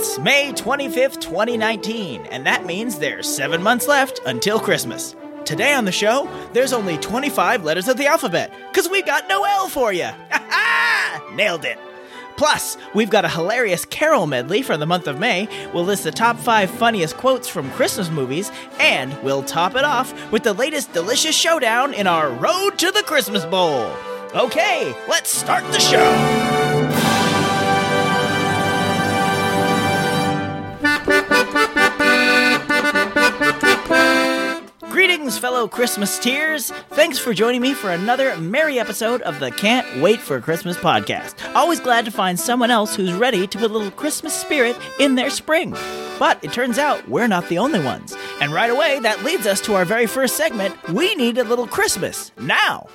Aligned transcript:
It's 0.00 0.16
May 0.16 0.52
25th, 0.52 1.20
2019, 1.20 2.26
and 2.26 2.46
that 2.46 2.64
means 2.64 3.00
there's 3.00 3.28
seven 3.28 3.60
months 3.60 3.88
left 3.88 4.20
until 4.26 4.60
Christmas. 4.60 5.16
Today 5.44 5.74
on 5.74 5.86
the 5.86 5.90
show, 5.90 6.30
there's 6.52 6.72
only 6.72 6.98
25 6.98 7.64
letters 7.64 7.88
of 7.88 7.96
the 7.96 8.06
alphabet, 8.06 8.52
because 8.70 8.88
we 8.88 9.02
got 9.02 9.28
no 9.28 9.42
L 9.42 9.68
for 9.68 9.92
you. 9.92 10.08
Nailed 11.32 11.64
it. 11.64 11.80
Plus, 12.36 12.76
we've 12.94 13.10
got 13.10 13.24
a 13.24 13.28
hilarious 13.28 13.84
carol 13.84 14.28
medley 14.28 14.62
for 14.62 14.76
the 14.76 14.86
month 14.86 15.08
of 15.08 15.18
May. 15.18 15.48
We'll 15.74 15.82
list 15.82 16.04
the 16.04 16.12
top 16.12 16.38
five 16.38 16.70
funniest 16.70 17.16
quotes 17.16 17.48
from 17.48 17.68
Christmas 17.72 18.08
movies, 18.08 18.52
and 18.78 19.20
we'll 19.24 19.42
top 19.42 19.74
it 19.74 19.82
off 19.82 20.30
with 20.30 20.44
the 20.44 20.52
latest 20.52 20.92
delicious 20.92 21.34
showdown 21.34 21.92
in 21.92 22.06
our 22.06 22.30
Road 22.30 22.78
to 22.78 22.92
the 22.92 23.02
Christmas 23.02 23.44
Bowl. 23.44 23.92
Okay, 24.32 24.94
let's 25.08 25.30
start 25.30 25.64
the 25.72 25.80
show. 25.80 26.57
Greetings, 35.08 35.38
fellow 35.38 35.66
Christmas 35.66 36.18
tears. 36.18 36.70
Thanks 36.90 37.18
for 37.18 37.32
joining 37.32 37.62
me 37.62 37.72
for 37.72 37.90
another 37.90 38.36
merry 38.36 38.78
episode 38.78 39.22
of 39.22 39.40
the 39.40 39.50
Can't 39.50 40.02
Wait 40.02 40.20
for 40.20 40.38
Christmas 40.38 40.76
podcast. 40.76 41.34
Always 41.54 41.80
glad 41.80 42.04
to 42.04 42.10
find 42.10 42.38
someone 42.38 42.70
else 42.70 42.94
who's 42.94 43.14
ready 43.14 43.46
to 43.46 43.58
put 43.58 43.70
a 43.70 43.72
little 43.72 43.90
Christmas 43.90 44.34
spirit 44.34 44.76
in 45.00 45.14
their 45.14 45.30
spring. 45.30 45.70
But 46.18 46.44
it 46.44 46.52
turns 46.52 46.76
out 46.76 47.08
we're 47.08 47.26
not 47.26 47.48
the 47.48 47.56
only 47.56 47.82
ones. 47.82 48.14
And 48.42 48.52
right 48.52 48.68
away, 48.68 49.00
that 49.00 49.24
leads 49.24 49.46
us 49.46 49.62
to 49.62 49.76
our 49.76 49.86
very 49.86 50.06
first 50.06 50.36
segment 50.36 50.76
We 50.90 51.14
Need 51.14 51.38
a 51.38 51.44
Little 51.44 51.66
Christmas 51.66 52.30
Now. 52.36 52.88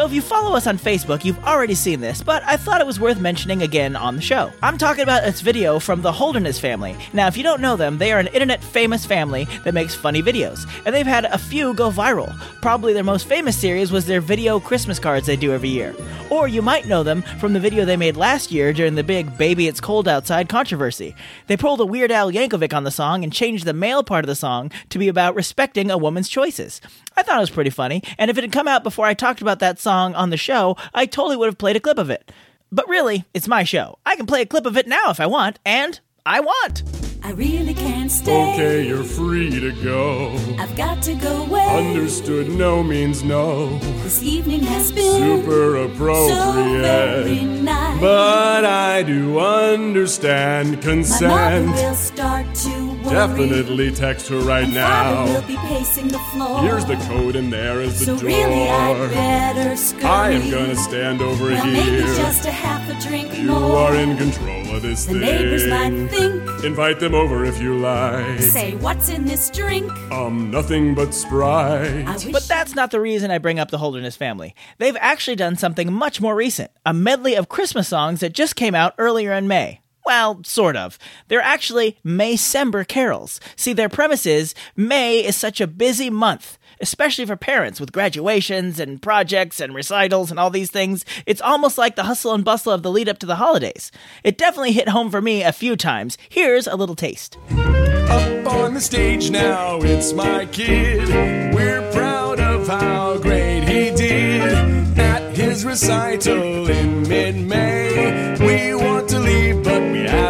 So 0.00 0.06
if 0.06 0.14
you 0.14 0.22
follow 0.22 0.56
us 0.56 0.66
on 0.66 0.78
Facebook, 0.78 1.26
you've 1.26 1.44
already 1.44 1.74
seen 1.74 2.00
this, 2.00 2.22
but 2.22 2.42
I 2.46 2.56
thought 2.56 2.80
it 2.80 2.86
was 2.86 2.98
worth 2.98 3.20
mentioning 3.20 3.60
again 3.60 3.96
on 3.96 4.16
the 4.16 4.22
show. 4.22 4.50
I'm 4.62 4.78
talking 4.78 5.02
about 5.02 5.24
this 5.24 5.42
video 5.42 5.78
from 5.78 6.00
the 6.00 6.10
Holderness 6.10 6.58
family. 6.58 6.96
Now, 7.12 7.26
if 7.26 7.36
you 7.36 7.42
don't 7.42 7.60
know 7.60 7.76
them, 7.76 7.98
they 7.98 8.10
are 8.10 8.18
an 8.18 8.28
internet 8.28 8.64
famous 8.64 9.04
family 9.04 9.46
that 9.62 9.74
makes 9.74 9.94
funny 9.94 10.22
videos, 10.22 10.66
and 10.86 10.94
they've 10.94 11.04
had 11.06 11.26
a 11.26 11.36
few 11.36 11.74
go 11.74 11.90
viral. 11.90 12.34
Probably 12.62 12.94
their 12.94 13.04
most 13.04 13.26
famous 13.26 13.58
series 13.58 13.92
was 13.92 14.06
their 14.06 14.22
video 14.22 14.58
Christmas 14.58 14.98
cards 14.98 15.26
they 15.26 15.36
do 15.36 15.52
every 15.52 15.68
year. 15.68 15.94
Or 16.30 16.48
you 16.48 16.62
might 16.62 16.86
know 16.86 17.02
them 17.02 17.20
from 17.38 17.52
the 17.52 17.60
video 17.60 17.84
they 17.84 17.98
made 17.98 18.16
last 18.16 18.50
year 18.50 18.72
during 18.72 18.94
the 18.94 19.04
big 19.04 19.36
Baby 19.36 19.68
It's 19.68 19.82
Cold 19.82 20.08
Outside 20.08 20.48
controversy. 20.48 21.14
They 21.46 21.58
pulled 21.58 21.80
a 21.80 21.84
Weird 21.84 22.10
Al 22.10 22.32
Yankovic 22.32 22.72
on 22.72 22.84
the 22.84 22.90
song 22.90 23.22
and 23.22 23.32
changed 23.32 23.66
the 23.66 23.74
male 23.74 24.02
part 24.02 24.24
of 24.24 24.28
the 24.28 24.34
song 24.34 24.70
to 24.88 24.98
be 24.98 25.08
about 25.08 25.34
respecting 25.34 25.90
a 25.90 25.98
woman's 25.98 26.28
choices. 26.30 26.80
I 27.16 27.22
thought 27.22 27.36
it 27.36 27.40
was 27.40 27.50
pretty 27.50 27.68
funny, 27.68 28.02
and 28.16 28.30
if 28.30 28.38
it 28.38 28.44
had 28.44 28.52
come 28.52 28.68
out 28.68 28.82
before 28.82 29.04
I 29.04 29.12
talked 29.12 29.42
about 29.42 29.58
that 29.58 29.78
song 29.78 29.89
on 29.90 30.30
the 30.30 30.36
show, 30.36 30.76
I 30.94 31.06
totally 31.06 31.36
would 31.36 31.46
have 31.46 31.58
played 31.58 31.76
a 31.76 31.80
clip 31.80 31.98
of 31.98 32.10
it. 32.10 32.30
But 32.72 32.88
really, 32.88 33.24
it's 33.34 33.48
my 33.48 33.64
show. 33.64 33.98
I 34.06 34.16
can 34.16 34.26
play 34.26 34.42
a 34.42 34.46
clip 34.46 34.64
of 34.66 34.76
it 34.76 34.86
now 34.86 35.10
if 35.10 35.18
I 35.20 35.26
want, 35.26 35.58
and 35.64 35.98
I 36.24 36.40
want. 36.40 36.84
I 37.22 37.32
really 37.32 37.74
can't 37.74 38.10
stay. 38.10 38.52
Okay, 38.54 38.86
you're 38.88 39.04
free 39.04 39.50
to 39.50 39.72
go. 39.82 40.32
I've 40.58 40.74
got 40.74 41.02
to 41.02 41.14
go 41.14 41.42
away. 41.42 41.66
Understood, 41.90 42.48
no 42.48 42.82
means 42.82 43.22
no. 43.22 43.78
This 44.02 44.22
evening 44.22 44.62
has 44.62 44.90
been 44.90 45.20
Super 45.20 45.50
so 45.50 45.88
very 45.88 45.94
appropriate. 45.94 47.62
nice. 47.62 48.00
But 48.00 48.64
I 48.64 49.02
do 49.02 49.38
understand 49.38 50.80
consent. 50.80 51.30
My 51.30 51.60
mother 51.60 51.66
consent. 51.66 51.88
will 51.90 51.94
start 51.94 52.54
to 52.54 52.89
worry. 53.04 53.14
Definitely 53.14 53.90
text 53.92 54.28
her 54.28 54.38
right 54.40 54.64
And 54.64 54.74
Father 54.74 55.32
will 55.32 55.40
now. 55.40 55.46
be 55.46 55.56
pacing 55.56 56.08
the 56.08 56.18
floor. 56.18 56.62
Here's 56.62 56.84
the 56.84 56.96
code, 56.96 57.36
and 57.36 57.52
there 57.52 57.80
is 57.80 57.98
the 58.00 58.04
so 58.06 58.16
door. 58.16 58.24
really, 58.26 58.68
I'd 58.68 59.10
better 59.10 59.76
scurry. 59.76 60.04
I 60.04 60.30
am 60.30 60.50
gonna 60.50 60.76
stand 60.76 61.20
over 61.22 61.46
well, 61.50 61.66
maybe 61.66 61.90
here. 62.02 62.14
just 62.16 62.46
a 62.46 62.50
half 62.50 62.88
a 62.88 63.08
drink 63.08 63.36
You 63.36 63.44
more. 63.44 63.76
are 63.78 63.94
in 63.94 64.16
control 64.16 64.74
of 64.74 64.82
this 64.82 65.04
the 65.06 65.12
thing. 65.12 65.20
neighbors 65.20 65.66
might 65.66 66.08
think. 66.08 66.64
Invite 66.64 67.00
them 67.00 67.14
over 67.14 67.44
if 67.44 67.60
you 67.60 67.78
like. 67.78 68.40
Say, 68.40 68.74
what's 68.76 69.08
in 69.08 69.24
this 69.24 69.48
drink? 69.50 69.90
Um, 70.12 70.50
nothing 70.50 70.94
but 70.94 71.14
Sprite. 71.14 72.04
But 72.32 72.42
that's 72.48 72.74
not 72.74 72.90
the 72.90 73.00
reason 73.00 73.30
I 73.30 73.38
bring 73.38 73.58
up 73.58 73.70
the 73.70 73.78
Holderness 73.78 74.16
family. 74.16 74.54
They've 74.78 74.96
actually 75.00 75.36
done 75.36 75.56
something 75.56 75.92
much 75.92 76.20
more 76.20 76.34
recent 76.34 76.70
a 76.84 76.92
medley 76.92 77.34
of 77.34 77.48
Christmas 77.48 77.88
songs 77.88 78.20
that 78.20 78.32
just 78.32 78.56
came 78.56 78.74
out 78.74 78.94
earlier 78.98 79.32
in 79.32 79.48
May. 79.48 79.80
Well, 80.10 80.40
sort 80.42 80.74
of. 80.74 80.98
They're 81.28 81.40
actually 81.40 81.96
Maycember 82.04 82.84
carols. 82.84 83.38
See, 83.54 83.72
their 83.72 83.88
premise 83.88 84.26
is 84.26 84.56
May 84.74 85.24
is 85.24 85.36
such 85.36 85.60
a 85.60 85.68
busy 85.68 86.10
month, 86.10 86.58
especially 86.80 87.26
for 87.26 87.36
parents 87.36 87.78
with 87.78 87.92
graduations 87.92 88.80
and 88.80 89.00
projects 89.00 89.60
and 89.60 89.72
recitals 89.72 90.32
and 90.32 90.40
all 90.40 90.50
these 90.50 90.72
things. 90.72 91.04
It's 91.26 91.40
almost 91.40 91.78
like 91.78 91.94
the 91.94 92.02
hustle 92.02 92.34
and 92.34 92.44
bustle 92.44 92.72
of 92.72 92.82
the 92.82 92.90
lead 92.90 93.08
up 93.08 93.20
to 93.20 93.26
the 93.26 93.36
holidays. 93.36 93.92
It 94.24 94.36
definitely 94.36 94.72
hit 94.72 94.88
home 94.88 95.12
for 95.12 95.22
me 95.22 95.44
a 95.44 95.52
few 95.52 95.76
times. 95.76 96.18
Here's 96.28 96.66
a 96.66 96.74
little 96.74 96.96
taste. 96.96 97.38
Up 97.52 98.52
on 98.52 98.74
the 98.74 98.80
stage 98.80 99.30
now, 99.30 99.78
it's 99.80 100.12
my 100.12 100.44
kid. 100.46 101.54
We're 101.54 101.88
proud 101.92 102.40
of 102.40 102.66
how 102.66 103.16
great 103.18 103.60
he 103.62 103.94
did 103.94 104.98
at 104.98 105.36
his 105.36 105.64
recital 105.64 106.68
in 106.68 107.08
mid 107.08 107.36
May. 107.36 107.69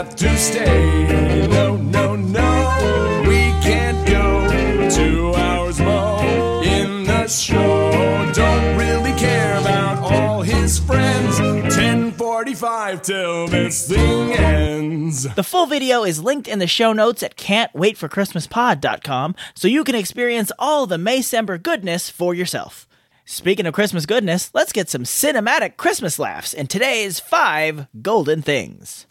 Have 0.05 0.17
to 0.17 0.35
stay. 0.39 1.47
No, 1.49 1.77
no, 1.77 2.17
no, 2.17 3.25
we 3.29 3.51
can't 3.61 4.09
go 4.09 4.89
two 4.89 5.35
hours 5.35 5.79
more 5.79 6.65
in 6.65 7.05
the 7.05 7.27
show. 7.27 8.33
Don't 8.33 8.79
really 8.79 9.13
care 9.19 9.59
about 9.59 9.99
all 9.99 10.41
his 10.41 10.79
friends. 10.79 11.39
1045 11.39 13.03
till 13.03 13.49
this 13.49 13.89
thing 13.89 14.33
ends. 14.33 15.25
The 15.35 15.45
full 15.45 15.67
video 15.67 16.03
is 16.05 16.23
linked 16.23 16.49
in 16.49 16.61
the 16.61 16.67
show 16.67 16.95
notes 16.95 17.23
at 17.23 17.37
can'twaitforchristmaspod.com 17.37 19.35
so 19.55 19.69
you 19.69 19.85
can 19.85 19.95
experience 19.95 20.51
all 20.59 20.87
the 20.87 20.97
Maycember 20.97 21.63
goodness 21.63 22.09
for 22.09 22.33
yourself. 22.33 22.89
Speaking 23.27 23.67
of 23.67 23.75
Christmas 23.75 24.07
goodness, 24.07 24.51
let's 24.55 24.73
get 24.73 24.89
some 24.89 25.05
cinematic 25.05 25.77
Christmas 25.77 26.19
laughs 26.19 26.55
in 26.55 26.69
today's 26.69 27.21
five 27.21 27.87
golden 28.01 28.41
things. 28.41 29.07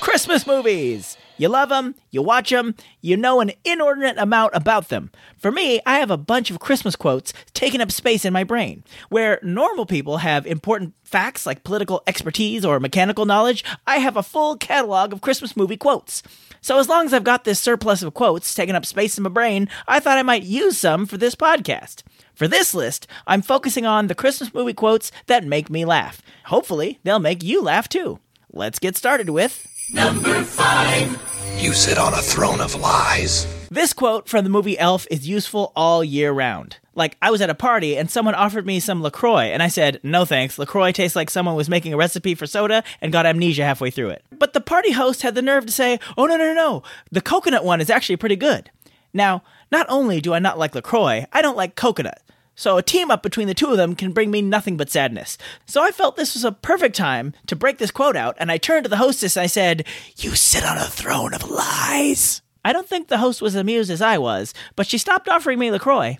Christmas 0.00 0.46
movies! 0.46 1.16
You 1.36 1.48
love 1.48 1.70
them, 1.70 1.94
you 2.10 2.20
watch 2.20 2.50
them, 2.50 2.74
you 3.00 3.16
know 3.16 3.40
an 3.40 3.52
inordinate 3.64 4.18
amount 4.18 4.52
about 4.54 4.88
them. 4.88 5.10
For 5.38 5.50
me, 5.50 5.80
I 5.86 5.98
have 5.98 6.10
a 6.10 6.18
bunch 6.18 6.50
of 6.50 6.60
Christmas 6.60 6.96
quotes 6.96 7.32
taking 7.54 7.80
up 7.80 7.90
space 7.90 8.24
in 8.24 8.32
my 8.32 8.44
brain. 8.44 8.84
Where 9.08 9.38
normal 9.42 9.86
people 9.86 10.18
have 10.18 10.46
important 10.46 10.94
facts 11.02 11.46
like 11.46 11.64
political 11.64 12.02
expertise 12.06 12.64
or 12.64 12.78
mechanical 12.80 13.24
knowledge, 13.24 13.64
I 13.86 13.96
have 13.96 14.16
a 14.16 14.22
full 14.22 14.56
catalog 14.56 15.12
of 15.12 15.22
Christmas 15.22 15.56
movie 15.56 15.78
quotes. 15.78 16.22
So 16.60 16.78
as 16.78 16.88
long 16.88 17.06
as 17.06 17.14
I've 17.14 17.24
got 17.24 17.44
this 17.44 17.58
surplus 17.58 18.02
of 18.02 18.12
quotes 18.14 18.54
taking 18.54 18.74
up 18.74 18.84
space 18.84 19.16
in 19.16 19.24
my 19.24 19.30
brain, 19.30 19.68
I 19.88 20.00
thought 20.00 20.18
I 20.18 20.22
might 20.22 20.42
use 20.42 20.76
some 20.76 21.06
for 21.06 21.16
this 21.16 21.34
podcast. 21.34 22.02
For 22.40 22.48
this 22.48 22.72
list, 22.72 23.06
I'm 23.26 23.42
focusing 23.42 23.84
on 23.84 24.06
the 24.06 24.14
Christmas 24.14 24.54
movie 24.54 24.72
quotes 24.72 25.12
that 25.26 25.44
make 25.44 25.68
me 25.68 25.84
laugh. 25.84 26.22
Hopefully, 26.46 26.98
they'll 27.02 27.18
make 27.18 27.42
you 27.42 27.60
laugh 27.60 27.86
too. 27.86 28.18
Let's 28.50 28.78
get 28.78 28.96
started 28.96 29.28
with 29.28 29.66
Number 29.92 30.42
5 30.42 31.58
You 31.58 31.74
sit 31.74 31.98
on 31.98 32.14
a 32.14 32.22
throne 32.22 32.62
of 32.62 32.74
lies. 32.74 33.46
This 33.70 33.92
quote 33.92 34.26
from 34.26 34.44
the 34.44 34.50
movie 34.50 34.78
Elf 34.78 35.06
is 35.10 35.28
useful 35.28 35.70
all 35.76 36.02
year 36.02 36.32
round. 36.32 36.78
Like, 36.94 37.18
I 37.20 37.30
was 37.30 37.42
at 37.42 37.50
a 37.50 37.54
party 37.54 37.98
and 37.98 38.10
someone 38.10 38.34
offered 38.34 38.64
me 38.64 38.80
some 38.80 39.02
LaCroix, 39.02 39.52
and 39.52 39.62
I 39.62 39.68
said, 39.68 40.00
no 40.02 40.24
thanks, 40.24 40.58
LaCroix 40.58 40.92
tastes 40.92 41.16
like 41.16 41.28
someone 41.28 41.56
was 41.56 41.68
making 41.68 41.92
a 41.92 41.98
recipe 41.98 42.34
for 42.34 42.46
soda 42.46 42.82
and 43.02 43.12
got 43.12 43.26
amnesia 43.26 43.64
halfway 43.64 43.90
through 43.90 44.08
it. 44.08 44.24
But 44.32 44.54
the 44.54 44.62
party 44.62 44.92
host 44.92 45.20
had 45.20 45.34
the 45.34 45.42
nerve 45.42 45.66
to 45.66 45.72
say, 45.72 46.00
oh, 46.16 46.24
no, 46.24 46.38
no, 46.38 46.46
no, 46.46 46.54
no, 46.54 46.82
the 47.12 47.20
coconut 47.20 47.66
one 47.66 47.82
is 47.82 47.90
actually 47.90 48.16
pretty 48.16 48.36
good. 48.36 48.70
Now, 49.12 49.42
not 49.70 49.84
only 49.90 50.22
do 50.22 50.32
I 50.32 50.38
not 50.38 50.58
like 50.58 50.74
LaCroix, 50.74 51.26
I 51.34 51.42
don't 51.42 51.56
like 51.56 51.76
coconut. 51.76 52.22
So 52.60 52.76
a 52.76 52.82
team 52.82 53.10
up 53.10 53.22
between 53.22 53.48
the 53.48 53.54
two 53.54 53.70
of 53.70 53.78
them 53.78 53.94
can 53.94 54.12
bring 54.12 54.30
me 54.30 54.42
nothing 54.42 54.76
but 54.76 54.90
sadness. 54.90 55.38
So 55.64 55.82
I 55.82 55.92
felt 55.92 56.16
this 56.16 56.34
was 56.34 56.44
a 56.44 56.52
perfect 56.52 56.94
time 56.94 57.32
to 57.46 57.56
break 57.56 57.78
this 57.78 57.90
quote 57.90 58.16
out, 58.16 58.36
and 58.38 58.52
I 58.52 58.58
turned 58.58 58.84
to 58.84 58.90
the 58.90 58.98
hostess 58.98 59.34
and 59.34 59.44
I 59.44 59.46
said, 59.46 59.86
You 60.18 60.34
sit 60.34 60.62
on 60.62 60.76
a 60.76 60.84
throne 60.84 61.32
of 61.32 61.48
lies. 61.48 62.42
I 62.62 62.74
don't 62.74 62.86
think 62.86 63.08
the 63.08 63.16
host 63.16 63.40
was 63.40 63.54
amused 63.54 63.90
as 63.90 64.02
I 64.02 64.18
was, 64.18 64.52
but 64.76 64.86
she 64.86 64.98
stopped 64.98 65.26
offering 65.26 65.58
me 65.58 65.70
LaCroix. 65.70 66.18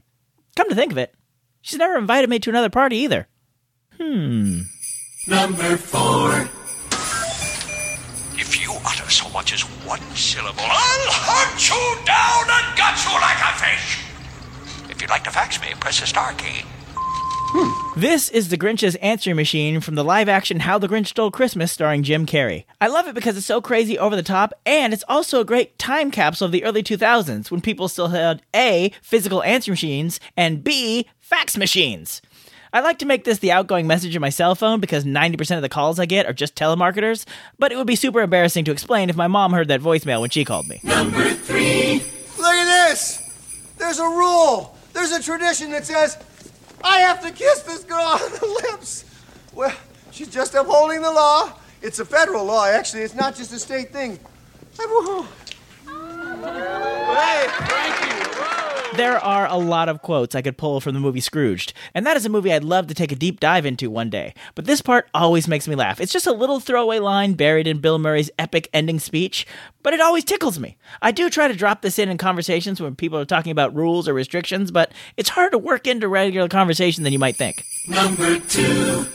Come 0.56 0.70
to 0.70 0.74
think 0.74 0.92
of 0.92 0.96
it, 0.96 1.12
she's 1.60 1.78
never 1.78 1.98
invited 1.98 2.30
me 2.30 2.38
to 2.38 2.48
another 2.48 2.70
party 2.70 2.96
either. 2.96 3.28
Hmm. 3.98 4.62
Number 5.28 5.76
four. 5.76 6.48
If 8.40 8.58
you 8.62 8.72
utter 8.86 9.10
so 9.10 9.28
much 9.28 9.52
as 9.52 9.60
one 9.84 10.00
syllable, 10.14 10.62
I'll 10.62 11.12
hunt 11.12 11.68
you 11.68 12.04
down 12.06 12.48
and 12.48 12.78
gut 12.78 12.96
you 13.04 13.12
like 13.20 13.36
a 13.44 13.76
fish. 13.76 14.09
If 15.00 15.04
you'd 15.04 15.10
like 15.12 15.24
to 15.24 15.30
fax 15.30 15.58
me, 15.62 15.68
press 15.80 15.98
the 15.98 16.06
star 16.06 16.34
key. 16.34 16.60
Hmm. 16.84 17.98
This 17.98 18.28
is 18.28 18.50
the 18.50 18.58
Grinch's 18.58 18.96
answering 18.96 19.36
machine 19.36 19.80
from 19.80 19.94
the 19.94 20.04
live 20.04 20.28
action 20.28 20.60
How 20.60 20.76
the 20.76 20.90
Grinch 20.90 21.06
Stole 21.06 21.30
Christmas 21.30 21.72
starring 21.72 22.02
Jim 22.02 22.26
Carrey. 22.26 22.66
I 22.82 22.88
love 22.88 23.08
it 23.08 23.14
because 23.14 23.34
it's 23.38 23.46
so 23.46 23.62
crazy 23.62 23.98
over 23.98 24.14
the 24.14 24.22
top, 24.22 24.52
and 24.66 24.92
it's 24.92 25.02
also 25.08 25.40
a 25.40 25.44
great 25.46 25.78
time 25.78 26.10
capsule 26.10 26.44
of 26.44 26.52
the 26.52 26.64
early 26.64 26.82
2000s 26.82 27.50
when 27.50 27.62
people 27.62 27.88
still 27.88 28.08
had 28.08 28.42
A, 28.54 28.92
physical 29.00 29.42
answering 29.42 29.72
machines, 29.72 30.20
and 30.36 30.62
B, 30.62 31.06
fax 31.18 31.56
machines. 31.56 32.20
I 32.70 32.80
like 32.80 32.98
to 32.98 33.06
make 33.06 33.24
this 33.24 33.38
the 33.38 33.52
outgoing 33.52 33.86
message 33.86 34.14
of 34.14 34.20
my 34.20 34.28
cell 34.28 34.54
phone 34.54 34.80
because 34.80 35.06
90% 35.06 35.56
of 35.56 35.62
the 35.62 35.70
calls 35.70 35.98
I 35.98 36.04
get 36.04 36.26
are 36.26 36.34
just 36.34 36.56
telemarketers, 36.56 37.24
but 37.58 37.72
it 37.72 37.76
would 37.76 37.86
be 37.86 37.96
super 37.96 38.20
embarrassing 38.20 38.66
to 38.66 38.70
explain 38.70 39.08
if 39.08 39.16
my 39.16 39.28
mom 39.28 39.54
heard 39.54 39.68
that 39.68 39.80
voicemail 39.80 40.20
when 40.20 40.28
she 40.28 40.44
called 40.44 40.68
me. 40.68 40.78
Number 40.84 41.30
three. 41.30 42.02
Look 42.36 42.54
at 42.54 42.88
this! 42.90 43.22
There's 43.78 43.98
a 43.98 44.04
rule. 44.04 44.76
There's 45.10 45.22
a 45.22 45.32
tradition 45.32 45.72
that 45.72 45.84
says 45.84 46.16
I 46.84 47.00
have 47.00 47.20
to 47.22 47.32
kiss 47.32 47.62
this 47.62 47.82
girl 47.82 48.00
on 48.00 48.20
the 48.30 48.46
lips. 48.70 49.04
Well, 49.52 49.74
she's 50.12 50.28
just 50.28 50.54
upholding 50.54 51.02
the 51.02 51.10
law. 51.10 51.52
It's 51.82 51.98
a 51.98 52.04
federal 52.04 52.44
law, 52.44 52.64
actually. 52.64 53.02
It's 53.02 53.16
not 53.16 53.34
just 53.34 53.52
a 53.52 53.58
state 53.58 53.92
thing. 53.92 54.20
Hey, 54.78 54.86
thank 57.66 58.36
you. 58.36 58.39
There 58.96 59.18
are 59.18 59.46
a 59.46 59.56
lot 59.56 59.88
of 59.88 60.02
quotes 60.02 60.34
I 60.34 60.42
could 60.42 60.58
pull 60.58 60.80
from 60.80 60.94
the 60.94 61.00
movie 61.00 61.20
Scrooged, 61.20 61.72
and 61.94 62.04
that 62.04 62.16
is 62.16 62.26
a 62.26 62.28
movie 62.28 62.52
I'd 62.52 62.64
love 62.64 62.88
to 62.88 62.94
take 62.94 63.12
a 63.12 63.16
deep 63.16 63.38
dive 63.38 63.64
into 63.64 63.88
one 63.88 64.10
day. 64.10 64.34
But 64.56 64.64
this 64.64 64.82
part 64.82 65.08
always 65.14 65.46
makes 65.46 65.68
me 65.68 65.76
laugh. 65.76 66.00
It's 66.00 66.12
just 66.12 66.26
a 66.26 66.32
little 66.32 66.58
throwaway 66.58 66.98
line 66.98 67.34
buried 67.34 67.68
in 67.68 67.78
Bill 67.78 67.98
Murray's 67.98 68.30
epic 68.36 68.68
ending 68.72 68.98
speech, 68.98 69.46
but 69.84 69.94
it 69.94 70.00
always 70.00 70.24
tickles 70.24 70.58
me. 70.58 70.76
I 71.00 71.12
do 71.12 71.30
try 71.30 71.46
to 71.46 71.54
drop 71.54 71.82
this 71.82 72.00
in 72.00 72.08
in 72.08 72.18
conversations 72.18 72.80
when 72.82 72.96
people 72.96 73.18
are 73.18 73.24
talking 73.24 73.52
about 73.52 73.74
rules 73.76 74.08
or 74.08 74.12
restrictions, 74.12 74.72
but 74.72 74.90
it's 75.16 75.28
harder 75.28 75.50
to 75.52 75.58
work 75.58 75.86
into 75.86 76.08
regular 76.08 76.48
conversation 76.48 77.04
than 77.04 77.12
you 77.12 77.18
might 77.18 77.36
think. 77.36 77.62
Number 77.86 78.40
two. 78.40 79.06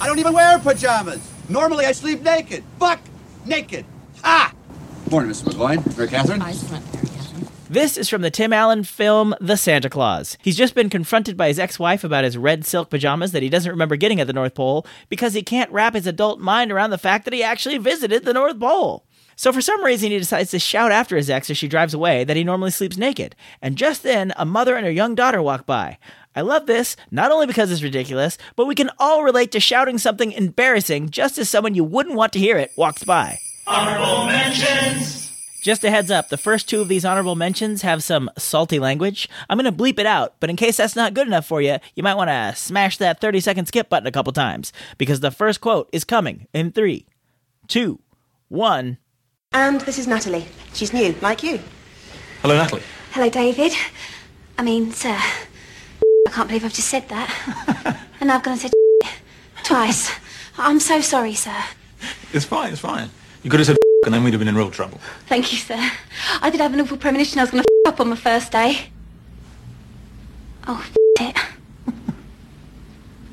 I 0.00 0.06
don't 0.08 0.18
even 0.18 0.32
wear 0.32 0.58
pajamas. 0.58 1.20
Normally 1.48 1.86
I 1.86 1.92
sleep 1.92 2.22
naked. 2.22 2.64
Fuck! 2.80 3.00
naked. 3.46 3.84
Ah! 4.24 4.52
Morning, 5.10 5.30
Mr. 5.30 5.44
McGloin. 5.52 5.96
Mary 5.96 6.08
Catherine. 6.08 6.42
This 7.70 7.96
is 7.96 8.08
from 8.08 8.22
the 8.22 8.32
Tim 8.32 8.52
Allen 8.52 8.82
film 8.82 9.32
The 9.40 9.54
Santa 9.54 9.88
Claus. 9.88 10.36
He's 10.42 10.56
just 10.56 10.74
been 10.74 10.90
confronted 10.90 11.36
by 11.36 11.46
his 11.46 11.60
ex 11.60 11.78
wife 11.78 12.02
about 12.02 12.24
his 12.24 12.36
red 12.36 12.66
silk 12.66 12.90
pajamas 12.90 13.30
that 13.30 13.44
he 13.44 13.48
doesn't 13.48 13.70
remember 13.70 13.94
getting 13.94 14.20
at 14.20 14.26
the 14.26 14.32
North 14.32 14.56
Pole 14.56 14.84
because 15.08 15.34
he 15.34 15.42
can't 15.44 15.70
wrap 15.70 15.94
his 15.94 16.08
adult 16.08 16.40
mind 16.40 16.72
around 16.72 16.90
the 16.90 16.98
fact 16.98 17.26
that 17.26 17.32
he 17.32 17.44
actually 17.44 17.78
visited 17.78 18.24
the 18.24 18.32
North 18.32 18.58
Pole. 18.58 19.06
So, 19.36 19.52
for 19.52 19.60
some 19.60 19.84
reason, 19.84 20.10
he 20.10 20.18
decides 20.18 20.50
to 20.50 20.58
shout 20.58 20.90
after 20.90 21.14
his 21.14 21.30
ex 21.30 21.48
as 21.48 21.56
she 21.56 21.68
drives 21.68 21.94
away 21.94 22.24
that 22.24 22.36
he 22.36 22.42
normally 22.42 22.72
sleeps 22.72 22.96
naked. 22.96 23.36
And 23.62 23.78
just 23.78 24.02
then, 24.02 24.32
a 24.36 24.44
mother 24.44 24.74
and 24.74 24.84
her 24.84 24.90
young 24.90 25.14
daughter 25.14 25.40
walk 25.40 25.64
by. 25.64 25.98
I 26.34 26.40
love 26.40 26.66
this, 26.66 26.96
not 27.12 27.30
only 27.30 27.46
because 27.46 27.70
it's 27.70 27.84
ridiculous, 27.84 28.36
but 28.56 28.66
we 28.66 28.74
can 28.74 28.90
all 28.98 29.22
relate 29.22 29.52
to 29.52 29.60
shouting 29.60 29.98
something 29.98 30.32
embarrassing 30.32 31.10
just 31.10 31.38
as 31.38 31.48
someone 31.48 31.76
you 31.76 31.84
wouldn't 31.84 32.16
want 32.16 32.32
to 32.32 32.40
hear 32.40 32.58
it 32.58 32.72
walks 32.74 33.04
by. 33.04 33.38
Honorable 33.68 34.26
mentions. 34.26 35.19
Just 35.60 35.84
a 35.84 35.90
heads 35.90 36.10
up, 36.10 36.30
the 36.30 36.38
first 36.38 36.70
two 36.70 36.80
of 36.80 36.88
these 36.88 37.04
honorable 37.04 37.34
mentions 37.34 37.82
have 37.82 38.02
some 38.02 38.30
salty 38.38 38.78
language. 38.78 39.28
I'm 39.50 39.58
going 39.58 39.70
to 39.70 39.78
bleep 39.78 39.98
it 39.98 40.06
out, 40.06 40.36
but 40.40 40.48
in 40.48 40.56
case 40.56 40.78
that's 40.78 40.96
not 40.96 41.12
good 41.12 41.26
enough 41.26 41.44
for 41.46 41.60
you, 41.60 41.76
you 41.94 42.02
might 42.02 42.14
want 42.14 42.30
to 42.30 42.54
smash 42.56 42.96
that 42.96 43.20
30 43.20 43.40
second 43.40 43.66
skip 43.66 43.90
button 43.90 44.06
a 44.06 44.10
couple 44.10 44.32
times, 44.32 44.72
because 44.96 45.20
the 45.20 45.30
first 45.30 45.60
quote 45.60 45.90
is 45.92 46.02
coming 46.02 46.46
in 46.54 46.72
three, 46.72 47.06
two, 47.68 48.00
one. 48.48 48.96
And 49.52 49.82
this 49.82 49.98
is 49.98 50.06
Natalie. 50.06 50.46
She's 50.72 50.94
new, 50.94 51.14
like 51.20 51.42
you. 51.42 51.60
Hello, 52.40 52.56
Natalie. 52.56 52.82
Hello, 53.10 53.28
David. 53.28 53.72
I 54.56 54.62
mean, 54.62 54.92
sir. 54.92 55.18
I 55.18 56.30
can't 56.30 56.48
believe 56.48 56.64
I've 56.64 56.72
just 56.72 56.88
said 56.88 57.06
that. 57.10 57.98
and 58.20 58.32
I've 58.32 58.42
gone 58.42 58.52
and 58.52 58.62
said 58.62 58.72
twice. 59.62 60.10
I'm 60.56 60.80
so 60.80 61.02
sorry, 61.02 61.34
sir. 61.34 61.64
It's 62.32 62.46
fine, 62.46 62.72
it's 62.72 62.80
fine. 62.80 63.10
You 63.42 63.50
could 63.50 63.60
have 63.60 63.66
said 63.66 63.76
and 64.04 64.14
then 64.14 64.24
we'd 64.24 64.32
have 64.32 64.40
been 64.40 64.48
in 64.48 64.56
real 64.56 64.70
trouble. 64.70 65.00
Thank 65.26 65.52
you, 65.52 65.58
sir. 65.58 65.90
I 66.40 66.50
did 66.50 66.60
have 66.60 66.72
an 66.72 66.80
awful 66.80 66.96
premonition 66.96 67.38
I 67.38 67.42
was 67.42 67.50
going 67.50 67.62
to 67.62 67.68
up 67.86 68.00
on 68.00 68.08
my 68.08 68.16
first 68.16 68.52
day. 68.52 68.90
Oh, 70.66 70.86
it. 71.20 71.36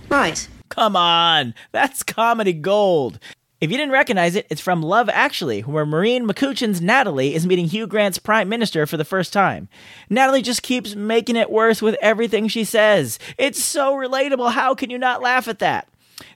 Right. 0.09 0.47
Come 0.69 0.95
on, 0.95 1.53
that's 1.73 2.01
comedy 2.01 2.53
gold. 2.53 3.19
If 3.59 3.71
you 3.71 3.77
didn't 3.77 3.91
recognize 3.91 4.35
it, 4.35 4.45
it's 4.49 4.61
from 4.61 4.81
Love 4.83 5.09
Actually, 5.09 5.61
where 5.61 5.85
Maureen 5.85 6.27
McCutcheon's 6.27 6.79
Natalie 6.79 7.33
is 7.33 7.45
meeting 7.47 7.65
Hugh 7.65 7.87
Grant's 7.87 8.19
Prime 8.19 8.47
Minister 8.47 8.85
for 8.85 8.95
the 8.95 9.03
first 9.03 9.33
time. 9.33 9.67
Natalie 10.09 10.43
just 10.43 10.61
keeps 10.61 10.95
making 10.95 11.35
it 11.35 11.49
worse 11.49 11.81
with 11.81 11.97
everything 12.01 12.47
she 12.47 12.63
says. 12.63 13.17
It's 13.37 13.61
so 13.61 13.95
relatable. 13.95 14.51
How 14.51 14.75
can 14.75 14.89
you 14.91 14.97
not 14.97 15.21
laugh 15.21 15.47
at 15.47 15.59
that? 15.59 15.89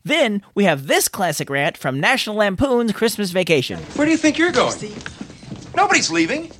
Then 0.03 0.41
we 0.55 0.65
have 0.65 0.87
this 0.87 1.07
classic 1.07 1.49
rant 1.49 1.77
from 1.77 1.99
National 1.99 2.35
Lampoon's 2.35 2.91
Christmas 2.91 3.31
Vacation. 3.31 3.79
Where 3.95 4.05
do 4.05 4.11
you 4.11 4.17
think 4.17 4.37
you're 4.37 4.51
going? 4.51 4.75
Nobody's 5.75 6.11
leaving. 6.11 6.51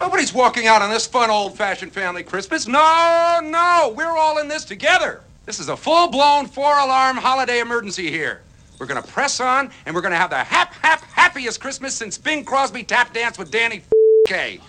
Nobody's 0.00 0.32
walking 0.34 0.66
out 0.66 0.82
on 0.82 0.90
this 0.90 1.06
fun 1.06 1.30
old 1.30 1.56
fashioned 1.56 1.92
family 1.92 2.22
Christmas. 2.22 2.66
No, 2.66 3.40
no, 3.42 3.94
we're 3.96 4.16
all 4.16 4.38
in 4.38 4.48
this 4.48 4.64
together. 4.64 5.22
This 5.46 5.58
is 5.58 5.68
a 5.68 5.76
full 5.76 6.08
blown 6.08 6.46
four 6.46 6.78
alarm 6.78 7.16
holiday 7.16 7.60
emergency 7.60 8.10
here. 8.10 8.42
We're 8.78 8.86
gonna 8.86 9.02
press 9.02 9.40
on 9.40 9.70
and 9.86 9.94
we're 9.94 10.00
gonna 10.00 10.16
have 10.16 10.30
the 10.30 10.38
hap, 10.42 10.72
hap, 10.74 11.02
happiest 11.04 11.60
Christmas 11.60 11.94
since 11.94 12.18
Bing 12.18 12.44
Crosby 12.44 12.82
tap 12.84 13.12
danced 13.12 13.38
with 13.38 13.50
Danny 13.50 13.82
Kaye. 14.26 14.60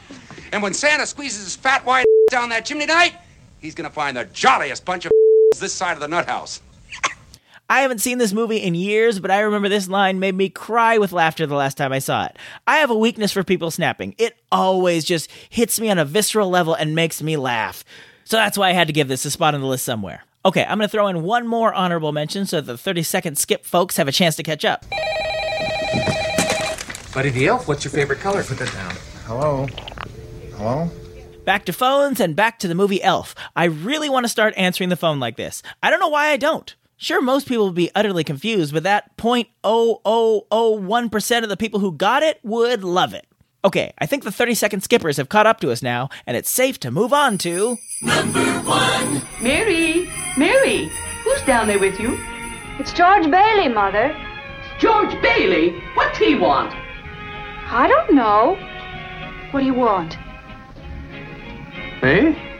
And 0.52 0.62
when 0.64 0.74
Santa 0.74 1.06
squeezes 1.06 1.44
his 1.44 1.56
fat 1.56 1.86
white 1.86 2.06
down 2.32 2.50
that 2.50 2.66
chimney 2.66 2.86
tonight, 2.86 3.14
he's 3.60 3.76
gonna 3.76 3.90
find 3.90 4.18
the 4.18 4.26
jolliest 4.26 4.86
bunch 4.86 5.06
of 5.06 5.12
this 5.60 5.74
side 5.74 5.94
of 5.94 6.00
the 6.00 6.08
nut 6.08 6.28
house. 6.28 6.62
I 7.70 7.82
haven't 7.82 8.00
seen 8.00 8.18
this 8.18 8.34
movie 8.34 8.58
in 8.58 8.76
years, 8.76 9.20
but 9.20 9.32
I 9.32 9.40
remember 9.40 9.70
this 9.70 9.88
line 9.88 10.20
made 10.20 10.36
me 10.36 10.50
cry 10.50 10.98
with 10.98 11.12
laughter 11.12 11.48
the 11.48 11.56
last 11.56 11.78
time 11.78 11.94
I 11.94 12.00
saw 12.00 12.26
it. 12.26 12.38
I 12.68 12.78
have 12.78 12.92
a 12.92 12.98
weakness 12.98 13.32
for 13.32 13.44
people 13.44 13.72
snapping. 13.72 14.16
It 14.18 14.36
always 14.52 15.06
just 15.06 15.32
hits 15.50 15.80
me 15.80 15.90
on 15.90 15.98
a 15.98 16.06
visceral 16.06 16.50
level 16.50 16.74
and 16.74 16.94
makes 16.94 17.24
me 17.24 17.38
laugh. 17.38 17.84
So 18.26 18.38
that's 18.38 18.58
why 18.58 18.70
I 18.70 18.74
had 18.74 18.88
to 18.88 18.94
give 18.94 19.08
this 19.08 19.26
a 19.26 19.32
spot 19.32 19.56
on 19.56 19.62
the 19.62 19.68
list 19.68 19.86
somewhere. 19.86 20.24
Okay, 20.46 20.64
I'm 20.64 20.78
going 20.78 20.88
to 20.88 20.92
throw 20.92 21.08
in 21.08 21.24
one 21.24 21.48
more 21.48 21.74
honorable 21.74 22.12
mention 22.12 22.46
so 22.46 22.60
that 22.60 22.72
the 22.72 22.78
30 22.78 23.02
second 23.04 23.38
skip 23.38 23.66
folks 23.66 23.96
have 23.98 24.10
a 24.10 24.12
chance 24.12 24.36
to 24.36 24.44
catch 24.44 24.66
up. 24.66 24.86
Buddy 27.14 27.30
the 27.30 27.48
Elf, 27.48 27.68
what's 27.68 27.86
your 27.86 27.92
favorite 27.92 28.20
color? 28.20 28.44
Put 28.44 28.58
that 28.58 28.74
down. 28.74 28.96
Hello? 29.26 29.68
Hello? 30.58 30.92
Back 31.46 31.66
to 31.66 31.74
phones 31.74 32.20
and 32.20 32.36
back 32.36 32.60
to 32.60 32.68
the 32.68 32.76
movie 32.76 33.02
Elf. 33.02 33.36
I 33.56 33.66
really 33.66 34.10
want 34.10 34.26
to 34.26 34.30
start 34.30 34.54
answering 34.58 34.90
the 34.90 34.96
phone 34.96 35.20
like 35.20 35.38
this. 35.38 35.64
I 35.82 35.90
don't 35.90 36.00
know 36.00 36.10
why 36.10 36.28
I 36.28 36.38
don't. 36.38 36.76
Sure, 37.04 37.22
most 37.22 37.48
people 37.50 37.66
would 37.66 37.76
be 37.76 37.92
utterly 37.96 38.24
confused, 38.24 38.74
but 38.74 38.84
that 38.84 39.18
0.0001% 39.18 41.44
of 41.44 41.50
the 41.50 41.58
people 41.58 41.82
who 41.82 41.92
got 41.92 42.24
it 42.24 42.40
would 42.44 42.82
love 42.82 43.14
it. 43.14 43.28
Okay, 43.66 43.92
I 43.98 44.06
think 44.06 44.24
the 44.24 44.32
30 44.32 44.54
second 44.54 44.84
skippers 44.84 45.18
have 45.18 45.28
caught 45.28 45.46
up 45.46 45.60
to 45.60 45.72
us 45.72 45.82
now, 45.82 46.08
and 46.26 46.38
it's 46.38 46.50
safe 46.50 46.80
to 46.80 46.92
move 46.92 47.12
on 47.12 47.38
to. 47.40 47.76
Number 48.02 48.46
one. 48.62 49.22
Mary! 49.42 50.10
Mary! 50.38 50.90
Who's 51.26 51.42
down 51.42 51.68
there 51.68 51.78
with 51.78 52.00
you? 52.00 52.18
It's 52.80 52.94
George 52.94 53.30
Bailey, 53.30 53.68
Mother. 53.68 54.16
George 54.80 55.22
Bailey? 55.22 55.78
What's 55.96 56.18
he 56.18 56.36
want? 56.36 56.72
I 56.74 57.86
don't 57.90 58.16
know. 58.16 58.56
What 59.52 59.60
do 59.60 59.66
you 59.66 59.74
want? 59.74 60.18
Me? 62.02 62.53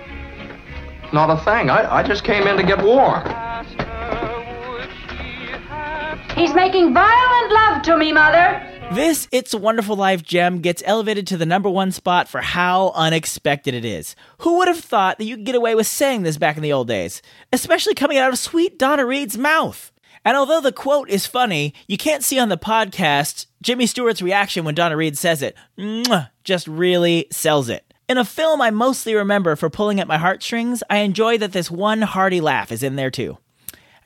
Not 1.14 1.30
a 1.30 1.38
thing. 1.44 1.70
I, 1.70 1.98
I 1.98 2.04
just 2.04 2.24
came 2.24 2.48
in 2.48 2.58
to 2.58 2.64
get 2.64 2.84
warm. 2.84 3.22
He's 6.36 6.56
making 6.56 6.92
violent 6.92 7.54
love 7.54 7.84
to 7.84 7.98
me, 7.98 8.12
Mother. 8.12 8.68
This 8.94 9.28
It's 9.32 9.54
a 9.54 9.60
Wonderful 9.60 9.96
Life 9.96 10.24
gem 10.24 10.60
gets 10.60 10.82
elevated 10.86 11.28
to 11.28 11.38
the 11.38 11.46
number 11.46 11.70
one 11.70 11.92
spot 11.92 12.28
for 12.28 12.42
how 12.42 12.92
unexpected 12.96 13.76
it 13.76 13.86
is. 13.86 14.16
Who 14.40 14.58
would 14.58 14.68
have 14.68 14.80
thought 14.80 15.20
that 15.20 15.26
you 15.26 15.36
could 15.36 15.46
get 15.46 15.56
away 15.56 15.76
with 15.76 15.86
saying 15.86 16.24
this 16.24 16.38
back 16.38 16.58
in 16.58 16.64
the 16.64 16.74
old 16.74 16.88
days? 16.88 17.22
Especially 17.52 17.94
coming 17.94 18.18
out 18.18 18.34
of 18.34 18.40
sweet 18.40 18.80
Donna 18.80 19.06
Reed's 19.06 19.38
mouth. 19.38 19.92
And 20.26 20.36
although 20.36 20.62
the 20.62 20.72
quote 20.72 21.10
is 21.10 21.28
funny, 21.28 21.76
you 21.88 21.98
can't 21.98 22.24
see 22.24 22.40
on 22.40 22.50
the 22.50 22.58
podcast 22.58 23.46
Jimmy 23.62 23.86
Stewart's 23.86 24.22
reaction 24.22 24.66
when 24.66 24.74
Donna 24.74 24.98
Reed 24.98 25.18
says 25.18 25.44
it. 25.44 25.56
Mwah, 25.78 26.30
just 26.44 26.68
really 26.68 27.28
sells 27.32 27.70
it. 27.70 27.93
In 28.14 28.20
a 28.20 28.24
film 28.24 28.62
I 28.62 28.70
mostly 28.70 29.16
remember 29.16 29.56
for 29.56 29.72
pulling 29.72 30.00
at 30.00 30.08
my 30.08 30.20
heartstrings, 30.20 30.84
I 30.88 30.98
enjoy 30.98 31.40
that 31.40 31.52
this 31.52 31.72
one 31.72 32.04
hearty 32.04 32.42
laugh 32.42 32.72
is 32.72 32.84
in 32.84 32.96
there 32.96 33.10
too. 33.10 33.40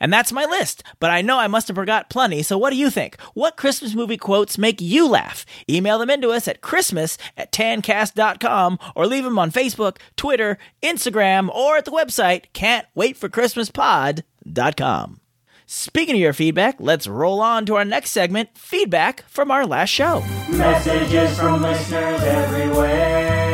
And 0.00 0.10
that's 0.10 0.32
my 0.32 0.46
list, 0.46 0.82
but 0.98 1.10
I 1.10 1.20
know 1.20 1.38
I 1.38 1.46
must 1.46 1.68
have 1.68 1.74
forgot 1.74 2.08
plenty, 2.08 2.42
so 2.42 2.56
what 2.56 2.70
do 2.70 2.76
you 2.76 2.88
think? 2.88 3.20
What 3.34 3.58
Christmas 3.58 3.94
movie 3.94 4.16
quotes 4.16 4.56
make 4.56 4.80
you 4.80 5.06
laugh? 5.06 5.44
Email 5.68 5.98
them 5.98 6.08
into 6.08 6.30
us 6.30 6.48
at 6.48 6.62
christmas 6.62 7.18
at 7.36 7.52
tancast.com 7.52 8.78
or 8.96 9.06
leave 9.06 9.24
them 9.24 9.38
on 9.38 9.52
Facebook, 9.52 9.98
Twitter, 10.16 10.56
Instagram, 10.82 11.54
or 11.54 11.76
at 11.76 11.84
the 11.84 11.90
website 11.90 12.44
can'twaitforchristmaspod.com. 12.54 15.20
Speaking 15.66 16.14
of 16.14 16.20
your 16.22 16.32
feedback, 16.32 16.76
let's 16.78 17.06
roll 17.06 17.42
on 17.42 17.66
to 17.66 17.74
our 17.74 17.84
next 17.84 18.12
segment 18.12 18.56
feedback 18.56 19.24
from 19.28 19.50
our 19.50 19.66
last 19.66 19.90
show. 19.90 20.20
Messages 20.48 21.38
from 21.38 21.60
listeners 21.60 22.22
everywhere. 22.22 23.47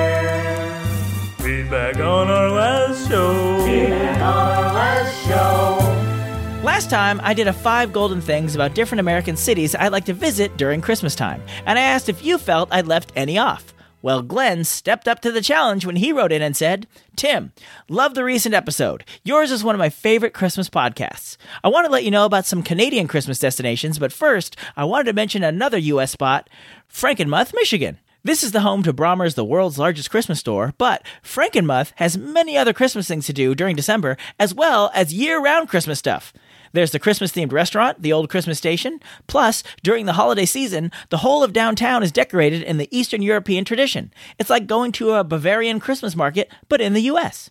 On 1.75 2.31
our 2.31 2.51
last 2.51 3.09
show. 3.09 3.31
On 3.31 4.23
our 4.23 4.73
last 4.73 5.27
show. 5.27 6.63
Last 6.63 6.89
time, 6.89 7.21
I 7.25 7.35
did 7.35 7.49
a 7.49 7.53
five 7.53 7.93
golden 7.93 8.21
things 8.21 8.55
about 8.55 8.77
different 8.77 9.01
American 9.01 9.37
cities 9.37 9.75
I'd 9.75 9.91
like 9.91 10.05
to 10.05 10.13
visit 10.13 10.57
during 10.57 10.81
Christmas 10.81 11.17
time, 11.17 11.43
and 11.67 11.77
I 11.77 11.83
asked 11.83 12.09
if 12.09 12.25
you 12.25 12.39
felt 12.39 12.69
I'd 12.71 12.87
left 12.87 13.11
any 13.17 13.39
off. 13.39 13.75
Well, 14.03 14.23
Glenn 14.23 14.63
stepped 14.63 15.09
up 15.09 15.19
to 15.23 15.33
the 15.33 15.41
challenge 15.41 15.85
when 15.85 15.97
he 15.97 16.13
wrote 16.13 16.31
in 16.31 16.43
and 16.43 16.57
said, 16.57 16.87
Tim, 17.17 17.53
love 17.89 18.15
the 18.15 18.23
recent 18.23 18.55
episode. 18.55 19.05
Yours 19.25 19.51
is 19.51 19.65
one 19.65 19.75
of 19.75 19.81
my 19.81 19.91
favorite 19.91 20.33
Christmas 20.33 20.71
podcasts. 20.71 21.37
I 21.65 21.69
want 21.69 21.87
to 21.87 21.93
let 21.93 22.05
you 22.05 22.13
know 22.13 22.25
about 22.25 22.47
some 22.47 22.63
Canadian 22.63 23.09
Christmas 23.09 23.41
destinations, 23.41 23.99
but 23.99 24.13
first, 24.13 24.57
I 24.77 24.85
wanted 24.85 25.07
to 25.07 25.13
mention 25.13 25.43
another 25.43 25.79
U.S. 25.79 26.13
spot, 26.13 26.49
Frankenmuth, 26.89 27.53
Michigan. 27.53 27.99
This 28.27 28.43
is 28.43 28.53
the 28.53 28.61
home 28.61 28.83
to 28.85 28.93
Bronner's, 28.95 29.35
the 29.35 29.45
world's 29.45 29.79
largest 29.79 30.09
Christmas 30.09 30.41
store, 30.41 30.73
but 30.79 31.03
Frankenmuth 31.23 31.93
has 31.97 32.17
many 32.17 32.57
other 32.57 32.73
Christmas 32.73 33.07
things 33.07 33.27
to 33.27 33.35
do 33.35 33.55
during 33.55 33.77
December, 33.77 34.17
as 34.41 34.55
well 34.55 34.91
as 34.95 35.13
year 35.13 35.39
round 35.39 35.69
Christmas 35.69 35.99
stuff. 35.99 36.33
There's 36.73 36.93
the 36.93 36.99
Christmas 36.99 37.33
themed 37.33 37.53
restaurant, 37.53 38.01
the 38.01 38.15
old 38.15 38.31
Christmas 38.31 38.57
station. 38.57 38.99
Plus, 39.27 39.63
during 39.83 40.07
the 40.07 40.15
holiday 40.15 40.47
season, 40.47 40.91
the 41.11 41.19
whole 41.19 41.45
of 41.45 41.53
downtown 41.53 42.03
is 42.03 42.11
decorated 42.11 42.63
in 42.63 42.79
the 42.79 42.89
Eastern 42.91 43.21
European 43.21 43.63
tradition. 43.63 44.11
It's 44.39 44.49
like 44.49 44.67
going 44.67 44.93
to 44.93 45.13
a 45.13 45.23
Bavarian 45.23 45.79
Christmas 45.79 46.17
market, 46.17 46.51
but 46.71 46.81
in 46.81 46.95
the 46.95 47.03
US. 47.03 47.51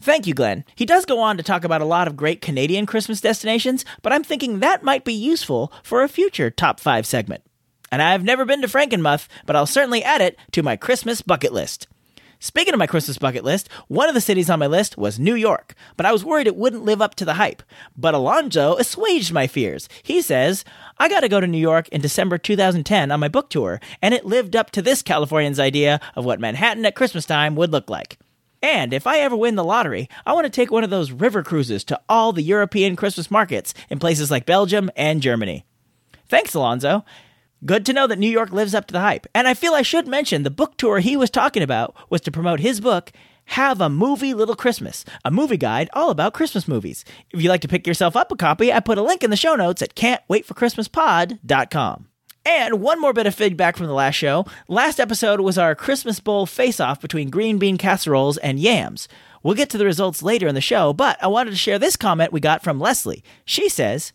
Thank 0.00 0.28
you, 0.28 0.34
Glenn. 0.34 0.64
He 0.76 0.86
does 0.86 1.04
go 1.04 1.18
on 1.18 1.36
to 1.36 1.42
talk 1.42 1.64
about 1.64 1.82
a 1.82 1.84
lot 1.84 2.06
of 2.06 2.16
great 2.16 2.40
Canadian 2.40 2.86
Christmas 2.86 3.20
destinations, 3.20 3.84
but 4.02 4.12
I'm 4.12 4.22
thinking 4.22 4.60
that 4.60 4.84
might 4.84 5.04
be 5.04 5.12
useful 5.12 5.72
for 5.82 6.04
a 6.04 6.08
future 6.08 6.48
top 6.48 6.78
5 6.78 7.04
segment. 7.04 7.42
And 7.90 8.00
I've 8.00 8.24
never 8.24 8.44
been 8.44 8.62
to 8.62 8.68
Frankenmuth, 8.68 9.26
but 9.46 9.56
I'll 9.56 9.66
certainly 9.66 10.02
add 10.02 10.20
it 10.20 10.38
to 10.52 10.62
my 10.62 10.76
Christmas 10.76 11.22
bucket 11.22 11.52
list. 11.52 11.88
Speaking 12.42 12.72
of 12.72 12.78
my 12.78 12.86
Christmas 12.86 13.18
bucket 13.18 13.44
list, 13.44 13.68
one 13.88 14.08
of 14.08 14.14
the 14.14 14.20
cities 14.20 14.48
on 14.48 14.58
my 14.58 14.66
list 14.66 14.96
was 14.96 15.18
New 15.18 15.34
York, 15.34 15.74
but 15.98 16.06
I 16.06 16.12
was 16.12 16.24
worried 16.24 16.46
it 16.46 16.56
wouldn't 16.56 16.86
live 16.86 17.02
up 17.02 17.14
to 17.16 17.26
the 17.26 17.34
hype. 17.34 17.62
But 17.98 18.14
Alonzo 18.14 18.76
assuaged 18.76 19.30
my 19.30 19.46
fears. 19.46 19.90
He 20.02 20.22
says, 20.22 20.64
I 20.96 21.10
got 21.10 21.20
to 21.20 21.28
go 21.28 21.38
to 21.38 21.46
New 21.46 21.58
York 21.58 21.86
in 21.88 22.00
December 22.00 22.38
2010 22.38 23.10
on 23.10 23.20
my 23.20 23.28
book 23.28 23.50
tour, 23.50 23.78
and 24.00 24.14
it 24.14 24.24
lived 24.24 24.56
up 24.56 24.70
to 24.70 24.80
this 24.80 25.02
Californian's 25.02 25.60
idea 25.60 26.00
of 26.16 26.24
what 26.24 26.40
Manhattan 26.40 26.86
at 26.86 26.94
Christmas 26.94 27.26
time 27.26 27.56
would 27.56 27.72
look 27.72 27.90
like. 27.90 28.18
And 28.62 28.94
if 28.94 29.06
I 29.06 29.18
ever 29.18 29.36
win 29.36 29.56
the 29.56 29.64
lottery, 29.64 30.08
I 30.24 30.32
want 30.32 30.46
to 30.46 30.50
take 30.50 30.70
one 30.70 30.84
of 30.84 30.90
those 30.90 31.12
river 31.12 31.42
cruises 31.42 31.84
to 31.84 32.00
all 32.08 32.32
the 32.32 32.42
European 32.42 32.96
Christmas 32.96 33.30
markets 33.30 33.74
in 33.90 33.98
places 33.98 34.30
like 34.30 34.46
Belgium 34.46 34.90
and 34.96 35.20
Germany. 35.20 35.66
Thanks, 36.28 36.54
Alonzo. 36.54 37.04
Good 37.64 37.86
to 37.86 37.92
know 37.92 38.06
that 38.06 38.18
New 38.18 38.30
York 38.30 38.52
lives 38.52 38.74
up 38.74 38.86
to 38.86 38.92
the 38.92 39.00
hype. 39.00 39.26
And 39.34 39.46
I 39.46 39.52
feel 39.52 39.74
I 39.74 39.82
should 39.82 40.08
mention 40.08 40.44
the 40.44 40.50
book 40.50 40.78
tour 40.78 41.00
he 41.00 41.14
was 41.14 41.28
talking 41.28 41.62
about 41.62 41.94
was 42.08 42.22
to 42.22 42.30
promote 42.30 42.60
his 42.60 42.80
book, 42.80 43.12
Have 43.46 43.82
a 43.82 43.90
Movie 43.90 44.32
Little 44.32 44.56
Christmas, 44.56 45.04
a 45.26 45.30
movie 45.30 45.58
guide 45.58 45.90
all 45.92 46.08
about 46.08 46.32
Christmas 46.32 46.66
movies. 46.66 47.04
If 47.30 47.42
you'd 47.42 47.50
like 47.50 47.60
to 47.60 47.68
pick 47.68 47.86
yourself 47.86 48.16
up 48.16 48.32
a 48.32 48.36
copy, 48.36 48.72
I 48.72 48.80
put 48.80 48.96
a 48.96 49.02
link 49.02 49.22
in 49.22 49.28
the 49.28 49.36
show 49.36 49.56
notes 49.56 49.82
at 49.82 49.94
can'twaitforchristmaspod.com. 49.94 52.06
And 52.46 52.80
one 52.80 52.98
more 52.98 53.12
bit 53.12 53.26
of 53.26 53.34
feedback 53.34 53.76
from 53.76 53.88
the 53.88 53.92
last 53.92 54.14
show. 54.14 54.46
Last 54.66 54.98
episode 54.98 55.40
was 55.40 55.58
our 55.58 55.74
Christmas 55.74 56.20
Bowl 56.20 56.46
face 56.46 56.80
off 56.80 56.98
between 56.98 57.28
green 57.28 57.58
bean 57.58 57.76
casseroles 57.76 58.38
and 58.38 58.58
yams. 58.58 59.06
We'll 59.42 59.54
get 59.54 59.68
to 59.70 59.78
the 59.78 59.84
results 59.84 60.22
later 60.22 60.48
in 60.48 60.54
the 60.54 60.62
show, 60.62 60.94
but 60.94 61.22
I 61.22 61.26
wanted 61.26 61.50
to 61.50 61.56
share 61.56 61.78
this 61.78 61.96
comment 61.96 62.32
we 62.32 62.40
got 62.40 62.62
from 62.62 62.80
Leslie. 62.80 63.22
She 63.44 63.68
says, 63.68 64.14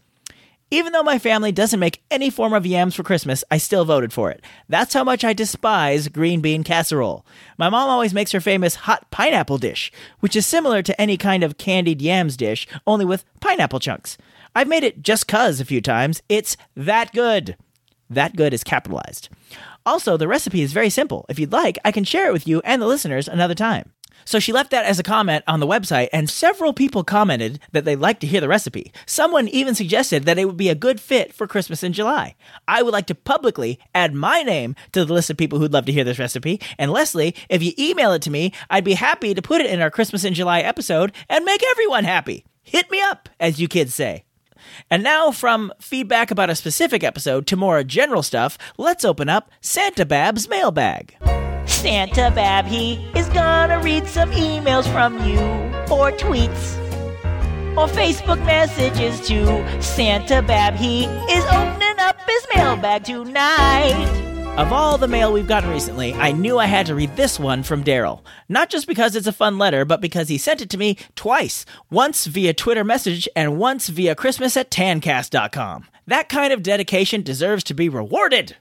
even 0.72 0.94
though 0.94 1.04
my 1.04 1.20
family 1.20 1.52
doesn't 1.52 1.80
make 1.80 2.04
any 2.10 2.30
form 2.30 2.54
of 2.54 2.66
yams 2.66 2.96
for 2.96 3.04
Christmas, 3.04 3.44
I 3.52 3.58
still 3.58 3.86
voted 3.86 4.12
for 4.12 4.32
it. 4.32 4.44
That's 4.68 4.94
how 4.94 5.04
much 5.04 5.24
I 5.24 5.34
despise 5.34 6.08
green 6.08 6.42
bean 6.42 6.64
casserole. 6.64 7.26
My 7.58 7.70
mom 7.70 7.90
always 7.90 8.14
makes 8.14 8.32
her 8.32 8.42
famous 8.42 8.76
hot 8.76 9.10
pineapple 9.12 9.58
dish, 9.58 9.92
which 10.20 10.36
is 10.36 10.46
similar 10.46 10.82
to 10.82 11.00
any 11.00 11.18
kind 11.18 11.44
of 11.44 11.58
candied 11.58 12.02
yams 12.02 12.36
dish, 12.36 12.68
only 12.88 13.06
with 13.06 13.26
pineapple 13.40 13.80
chunks. 13.80 14.18
I've 14.56 14.68
made 14.68 14.84
it 14.84 15.02
just 15.02 15.28
cuz 15.28 15.60
a 15.60 15.66
few 15.66 15.82
times. 15.82 16.22
It's 16.30 16.58
that 16.76 17.14
good. 17.14 17.58
That 18.10 18.36
good 18.36 18.54
is 18.54 18.64
capitalized. 18.64 19.30
Also, 19.86 20.18
the 20.18 20.28
recipe 20.28 20.62
is 20.62 20.74
very 20.74 20.90
simple. 20.90 21.26
If 21.30 21.38
you'd 21.38 21.52
like, 21.52 21.78
I 21.86 21.92
can 21.92 22.04
share 22.04 22.28
it 22.28 22.34
with 22.34 22.48
you 22.48 22.62
and 22.66 22.82
the 22.82 22.88
listeners 22.88 23.28
another 23.28 23.56
time. 23.56 23.92
So 24.24 24.40
she 24.40 24.54
left 24.54 24.72
that 24.72 24.86
as 24.86 25.00
a 25.00 25.04
comment 25.04 25.44
on 25.48 25.60
the 25.60 25.68
website, 25.68 26.10
and 26.12 26.30
several 26.30 26.74
people 26.74 27.04
commented 27.04 27.60
that 27.74 27.86
they'd 27.86 27.98
like 27.98 28.20
to 28.22 28.28
hear 28.28 28.42
the 28.42 28.48
recipe. 28.48 28.92
Someone 29.06 29.48
even 29.48 29.76
suggested 29.76 30.24
that 30.24 30.40
it 30.40 30.46
would 30.46 30.58
be 30.58 30.70
a 30.70 30.76
good 30.76 31.00
fit 31.00 31.34
for 31.34 31.48
Christmas 31.48 31.84
in 31.84 31.94
July. 31.94 32.36
I 32.68 32.82
would 32.82 32.94
like 32.94 33.06
to 33.08 33.16
publicly 33.16 33.80
add 33.94 34.14
my 34.14 34.42
name 34.42 34.76
to 34.94 35.06
the 35.06 35.14
list 35.14 35.30
of 35.30 35.38
people 35.38 35.60
who'd 35.60 35.74
love 35.74 35.86
to 35.86 35.92
hear 35.92 36.04
this 36.04 36.20
recipe. 36.20 36.60
And 36.78 36.92
Leslie, 36.92 37.36
if 37.50 37.62
you 37.62 37.74
email 37.78 38.14
it 38.14 38.22
to 38.24 38.32
me, 38.32 38.52
I'd 38.70 38.84
be 38.84 38.94
happy 38.94 39.34
to 39.34 39.42
put 39.42 39.62
it 39.62 39.70
in 39.70 39.82
our 39.82 39.92
Christmas 39.92 40.24
in 40.24 40.34
July 40.34 40.62
episode 40.62 41.12
and 41.30 41.46
make 41.46 41.62
everyone 41.64 42.04
happy. 42.04 42.46
Hit 42.64 42.90
me 42.90 43.00
up, 43.02 43.30
as 43.40 43.60
you 43.60 43.68
kids 43.68 43.94
say. 43.94 44.24
And 44.90 45.04
now, 45.04 45.32
from 45.32 45.72
feedback 45.80 46.32
about 46.32 46.50
a 46.50 46.56
specific 46.56 47.04
episode 47.04 47.46
to 47.48 47.56
more 47.56 47.84
general 47.84 48.24
stuff, 48.24 48.58
let's 48.78 49.06
open 49.06 49.30
up 49.30 49.52
Santa 49.62 50.06
Babb's 50.06 50.50
mailbag. 50.50 51.16
Santa 51.86 52.32
Babb, 52.32 52.66
he 52.66 52.94
is 53.16 53.30
gonna 53.30 53.80
read 53.80 54.08
some 54.08 54.32
emails 54.32 54.92
from 54.92 55.24
you, 55.24 55.38
or 55.94 56.12
tweets, 56.14 56.76
or 57.78 57.86
Facebook 57.88 58.44
messages 58.44 59.22
too. 59.28 59.64
Santa 59.80 60.42
Babb, 60.42 60.74
he 60.74 61.06
is 61.06 61.46
opening 61.46 62.00
up 62.00 62.18
his 62.28 62.48
mailbag 62.56 63.04
tonight. 63.04 63.94
Of 64.58 64.74
all 64.74 64.98
the 64.98 65.08
mail 65.08 65.32
we've 65.32 65.48
gotten 65.48 65.70
recently, 65.70 66.16
I 66.16 66.32
knew 66.32 66.58
I 66.58 66.66
had 66.66 66.88
to 66.88 66.96
read 66.96 67.16
this 67.18 67.40
one 67.40 67.62
from 67.62 67.84
Daryl. 67.84 68.24
Not 68.50 68.72
just 68.72 68.88
because 68.88 69.16
it's 69.16 69.28
a 69.28 69.32
fun 69.32 69.60
letter, 69.60 69.86
but 69.86 70.02
because 70.02 70.28
he 70.28 70.40
sent 70.40 70.64
it 70.64 70.72
to 70.72 70.80
me 70.80 70.98
twice 71.16 71.68
once 71.92 72.26
via 72.26 72.56
Twitter 72.56 72.84
message 72.84 73.30
and 73.36 73.60
once 73.60 73.90
via 73.90 74.16
Christmas 74.16 74.58
at 74.58 74.72
tancast.com. 74.72 75.86
That 76.08 76.30
kind 76.30 76.52
of 76.52 76.64
dedication 76.64 77.22
deserves 77.22 77.64
to 77.66 77.76
be 77.76 77.90
rewarded. 77.90 78.56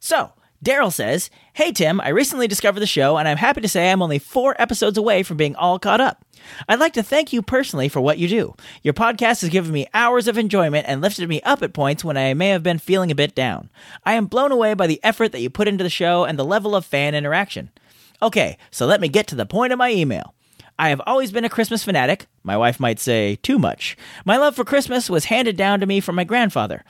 So, 0.00 0.32
Daryl 0.64 0.90
says, 0.90 1.28
Hey 1.52 1.72
Tim, 1.72 2.00
I 2.00 2.08
recently 2.08 2.48
discovered 2.48 2.80
the 2.80 2.86
show 2.86 3.18
and 3.18 3.28
I'm 3.28 3.36
happy 3.36 3.60
to 3.60 3.68
say 3.68 3.90
I'm 3.92 4.00
only 4.00 4.18
four 4.18 4.56
episodes 4.58 4.96
away 4.96 5.22
from 5.22 5.36
being 5.36 5.54
all 5.56 5.78
caught 5.78 6.00
up. 6.00 6.24
I'd 6.66 6.80
like 6.80 6.94
to 6.94 7.02
thank 7.02 7.34
you 7.34 7.42
personally 7.42 7.90
for 7.90 8.00
what 8.00 8.16
you 8.16 8.28
do. 8.28 8.54
Your 8.82 8.94
podcast 8.94 9.42
has 9.42 9.50
given 9.50 9.72
me 9.72 9.86
hours 9.92 10.26
of 10.26 10.38
enjoyment 10.38 10.86
and 10.88 11.02
lifted 11.02 11.28
me 11.28 11.42
up 11.42 11.62
at 11.62 11.74
points 11.74 12.02
when 12.02 12.16
I 12.16 12.32
may 12.32 12.48
have 12.48 12.62
been 12.62 12.78
feeling 12.78 13.10
a 13.10 13.14
bit 13.14 13.34
down. 13.34 13.68
I 14.06 14.14
am 14.14 14.24
blown 14.24 14.52
away 14.52 14.72
by 14.72 14.86
the 14.86 15.00
effort 15.04 15.32
that 15.32 15.42
you 15.42 15.50
put 15.50 15.68
into 15.68 15.84
the 15.84 15.90
show 15.90 16.24
and 16.24 16.38
the 16.38 16.44
level 16.46 16.74
of 16.74 16.86
fan 16.86 17.14
interaction. 17.14 17.70
Okay, 18.22 18.56
so 18.70 18.86
let 18.86 19.02
me 19.02 19.08
get 19.08 19.26
to 19.28 19.34
the 19.34 19.44
point 19.44 19.74
of 19.74 19.78
my 19.78 19.90
email. 19.92 20.34
I 20.78 20.88
have 20.88 21.02
always 21.06 21.30
been 21.30 21.44
a 21.44 21.50
Christmas 21.50 21.84
fanatic. 21.84 22.26
My 22.42 22.56
wife 22.56 22.80
might 22.80 22.98
say 22.98 23.36
too 23.36 23.58
much. 23.58 23.96
My 24.24 24.38
love 24.38 24.56
for 24.56 24.64
Christmas 24.64 25.10
was 25.10 25.26
handed 25.26 25.56
down 25.58 25.78
to 25.80 25.86
me 25.86 26.00
from 26.00 26.16
my 26.16 26.24
grandfather. 26.24 26.84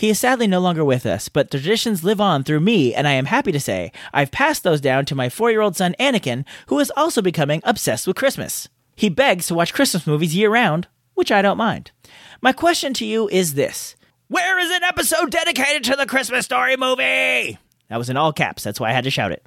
He 0.00 0.08
is 0.08 0.18
sadly 0.18 0.46
no 0.46 0.60
longer 0.60 0.82
with 0.82 1.04
us, 1.04 1.28
but 1.28 1.50
traditions 1.50 2.02
live 2.02 2.22
on 2.22 2.42
through 2.42 2.60
me, 2.60 2.94
and 2.94 3.06
I 3.06 3.12
am 3.12 3.26
happy 3.26 3.52
to 3.52 3.60
say 3.60 3.92
I've 4.14 4.30
passed 4.30 4.62
those 4.62 4.80
down 4.80 5.04
to 5.04 5.14
my 5.14 5.28
four 5.28 5.50
year 5.50 5.60
old 5.60 5.76
son 5.76 5.94
Anakin, 6.00 6.46
who 6.68 6.78
is 6.78 6.90
also 6.96 7.20
becoming 7.20 7.60
obsessed 7.64 8.06
with 8.06 8.16
Christmas. 8.16 8.70
He 8.96 9.10
begs 9.10 9.48
to 9.48 9.54
watch 9.54 9.74
Christmas 9.74 10.06
movies 10.06 10.34
year 10.34 10.48
round, 10.48 10.88
which 11.12 11.30
I 11.30 11.42
don't 11.42 11.58
mind. 11.58 11.90
My 12.40 12.50
question 12.50 12.94
to 12.94 13.04
you 13.04 13.28
is 13.28 13.52
this 13.52 13.94
Where 14.28 14.58
is 14.58 14.70
an 14.70 14.84
episode 14.84 15.32
dedicated 15.32 15.84
to 15.84 15.96
the 15.96 16.06
Christmas 16.06 16.46
Story 16.46 16.78
movie? 16.78 17.58
That 17.90 17.98
was 17.98 18.08
in 18.08 18.16
all 18.16 18.32
caps, 18.32 18.62
that's 18.62 18.80
why 18.80 18.88
I 18.88 18.94
had 18.94 19.04
to 19.04 19.10
shout 19.10 19.32
it. 19.32 19.44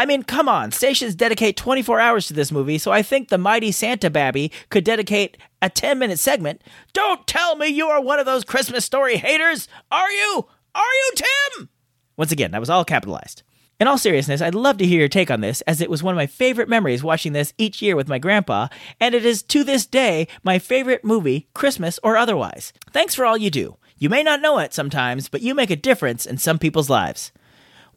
I 0.00 0.06
mean, 0.06 0.22
come 0.22 0.48
on, 0.48 0.72
stations 0.72 1.14
dedicate 1.14 1.58
24 1.58 2.00
hours 2.00 2.26
to 2.28 2.32
this 2.32 2.50
movie, 2.50 2.78
so 2.78 2.90
I 2.90 3.02
think 3.02 3.28
the 3.28 3.36
mighty 3.36 3.70
Santa 3.70 4.08
Babby 4.08 4.50
could 4.70 4.82
dedicate 4.82 5.36
a 5.60 5.68
10 5.68 5.98
minute 5.98 6.18
segment. 6.18 6.62
Don't 6.94 7.26
tell 7.26 7.54
me 7.54 7.66
you 7.66 7.88
are 7.88 8.00
one 8.00 8.18
of 8.18 8.24
those 8.24 8.42
Christmas 8.42 8.86
story 8.86 9.18
haters! 9.18 9.68
Are 9.92 10.10
you? 10.10 10.46
Are 10.74 10.80
you, 10.80 11.12
Tim? 11.16 11.68
Once 12.16 12.32
again, 12.32 12.50
that 12.52 12.60
was 12.60 12.70
all 12.70 12.82
capitalized. 12.82 13.42
In 13.78 13.88
all 13.88 13.98
seriousness, 13.98 14.40
I'd 14.40 14.54
love 14.54 14.78
to 14.78 14.86
hear 14.86 15.00
your 15.00 15.08
take 15.08 15.30
on 15.30 15.42
this, 15.42 15.60
as 15.62 15.82
it 15.82 15.90
was 15.90 16.02
one 16.02 16.14
of 16.14 16.16
my 16.16 16.26
favorite 16.26 16.70
memories 16.70 17.04
watching 17.04 17.34
this 17.34 17.52
each 17.58 17.82
year 17.82 17.94
with 17.94 18.08
my 18.08 18.18
grandpa, 18.18 18.68
and 19.00 19.14
it 19.14 19.26
is 19.26 19.42
to 19.42 19.64
this 19.64 19.84
day 19.84 20.28
my 20.42 20.58
favorite 20.58 21.04
movie, 21.04 21.50
Christmas 21.52 22.00
or 22.02 22.16
otherwise. 22.16 22.72
Thanks 22.90 23.14
for 23.14 23.26
all 23.26 23.36
you 23.36 23.50
do. 23.50 23.76
You 23.98 24.08
may 24.08 24.22
not 24.22 24.40
know 24.40 24.60
it 24.60 24.72
sometimes, 24.72 25.28
but 25.28 25.42
you 25.42 25.54
make 25.54 25.68
a 25.68 25.76
difference 25.76 26.24
in 26.24 26.38
some 26.38 26.58
people's 26.58 26.88
lives. 26.88 27.32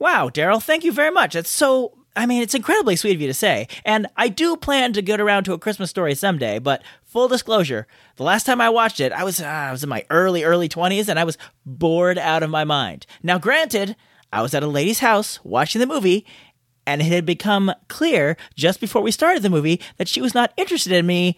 Wow, 0.03 0.27
Daryl, 0.27 0.61
thank 0.61 0.83
you 0.83 0.91
very 0.91 1.11
much. 1.11 1.33
That's 1.33 1.49
so 1.49 1.93
I 2.13 2.25
mean, 2.25 2.43
it's 2.43 2.53
incredibly 2.53 2.97
sweet 2.97 3.15
of 3.15 3.21
you 3.21 3.27
to 3.27 3.33
say. 3.33 3.69
And 3.85 4.05
I 4.17 4.27
do 4.27 4.57
plan 4.57 4.91
to 4.93 5.01
get 5.01 5.21
around 5.21 5.45
to 5.45 5.53
a 5.53 5.57
Christmas 5.57 5.89
story 5.89 6.13
someday, 6.13 6.59
but 6.59 6.83
full 7.05 7.29
disclosure, 7.29 7.87
the 8.17 8.23
last 8.23 8.45
time 8.45 8.59
I 8.59 8.69
watched 8.69 8.99
it, 8.99 9.13
I 9.13 9.23
was 9.23 9.39
uh, 9.39 9.45
I 9.45 9.71
was 9.71 9.81
in 9.81 9.87
my 9.87 10.05
early 10.09 10.43
early 10.43 10.67
20s 10.67 11.07
and 11.07 11.17
I 11.17 11.23
was 11.23 11.37
bored 11.65 12.17
out 12.17 12.43
of 12.43 12.49
my 12.49 12.65
mind. 12.65 13.05
Now, 13.23 13.37
granted, 13.37 13.95
I 14.33 14.41
was 14.41 14.53
at 14.53 14.61
a 14.61 14.67
lady's 14.67 14.99
house 14.99 15.39
watching 15.45 15.79
the 15.79 15.87
movie 15.87 16.25
and 16.85 16.99
it 16.99 17.05
had 17.05 17.25
become 17.25 17.71
clear 17.87 18.35
just 18.55 18.81
before 18.81 19.01
we 19.01 19.09
started 19.09 19.41
the 19.41 19.49
movie 19.49 19.79
that 19.95 20.09
she 20.09 20.19
was 20.19 20.35
not 20.35 20.51
interested 20.57 20.91
in 20.91 21.07
me 21.07 21.37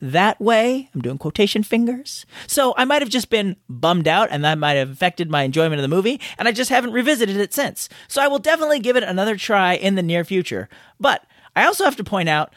that 0.00 0.40
way. 0.40 0.88
I'm 0.94 1.00
doing 1.00 1.18
quotation 1.18 1.62
fingers. 1.62 2.24
So 2.46 2.74
I 2.76 2.84
might 2.84 3.02
have 3.02 3.10
just 3.10 3.30
been 3.30 3.56
bummed 3.68 4.08
out 4.08 4.28
and 4.30 4.44
that 4.44 4.58
might 4.58 4.74
have 4.74 4.90
affected 4.90 5.30
my 5.30 5.42
enjoyment 5.42 5.78
of 5.78 5.82
the 5.82 5.94
movie, 5.94 6.20
and 6.38 6.48
I 6.48 6.52
just 6.52 6.70
haven't 6.70 6.92
revisited 6.92 7.36
it 7.36 7.54
since. 7.54 7.88
So 8.08 8.22
I 8.22 8.28
will 8.28 8.38
definitely 8.38 8.80
give 8.80 8.96
it 8.96 9.02
another 9.02 9.36
try 9.36 9.74
in 9.74 9.94
the 9.94 10.02
near 10.02 10.24
future. 10.24 10.68
But 10.98 11.24
I 11.54 11.64
also 11.66 11.84
have 11.84 11.96
to 11.96 12.04
point 12.04 12.28
out 12.28 12.54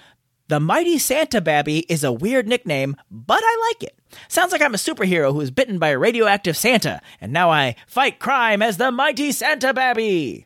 the 0.48 0.60
Mighty 0.60 0.98
Santa 0.98 1.42
Babby 1.42 1.80
is 1.90 2.04
a 2.04 2.12
weird 2.12 2.48
nickname, 2.48 2.96
but 3.10 3.42
I 3.44 3.70
like 3.70 3.84
it. 3.84 3.98
Sounds 4.28 4.52
like 4.52 4.62
I'm 4.62 4.74
a 4.74 4.78
superhero 4.78 5.32
who 5.32 5.42
is 5.42 5.52
bitten 5.52 5.80
by 5.80 5.90
a 5.90 5.98
radioactive 5.98 6.58
Santa, 6.58 7.02
and 7.22 7.32
now 7.32 7.50
I 7.50 7.76
fight 7.88 8.20
crime 8.20 8.62
as 8.62 8.78
the 8.78 8.92
Mighty 8.92 9.32
Santa 9.32 9.74
Babby. 9.74 10.46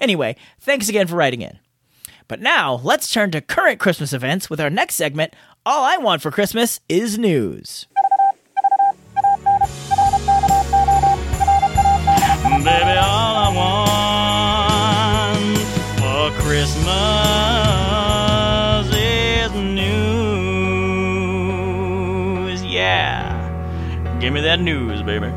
Anyway, 0.00 0.36
thanks 0.60 0.88
again 0.88 1.06
for 1.06 1.16
writing 1.16 1.42
in. 1.42 1.58
But 2.28 2.40
now, 2.40 2.80
let's 2.82 3.12
turn 3.12 3.30
to 3.32 3.40
current 3.40 3.78
Christmas 3.78 4.12
events 4.12 4.48
with 4.48 4.60
our 4.60 4.70
next 4.70 4.94
segment 4.94 5.34
All 5.64 5.84
I 5.84 5.96
Want 5.98 6.20
for 6.20 6.32
Christmas 6.32 6.80
is 6.88 7.16
News. 7.18 7.86
Baby, 12.64 12.96
all 12.98 13.36
I 13.36 13.48
want 15.38 15.58
for 16.00 16.32
Christmas 16.42 16.86
is 18.92 19.52
news. 19.52 19.84
Yeah. 22.64 24.18
Give 24.20 24.32
me 24.32 24.40
that 24.40 24.58
news, 24.60 25.00
baby. 25.02 25.32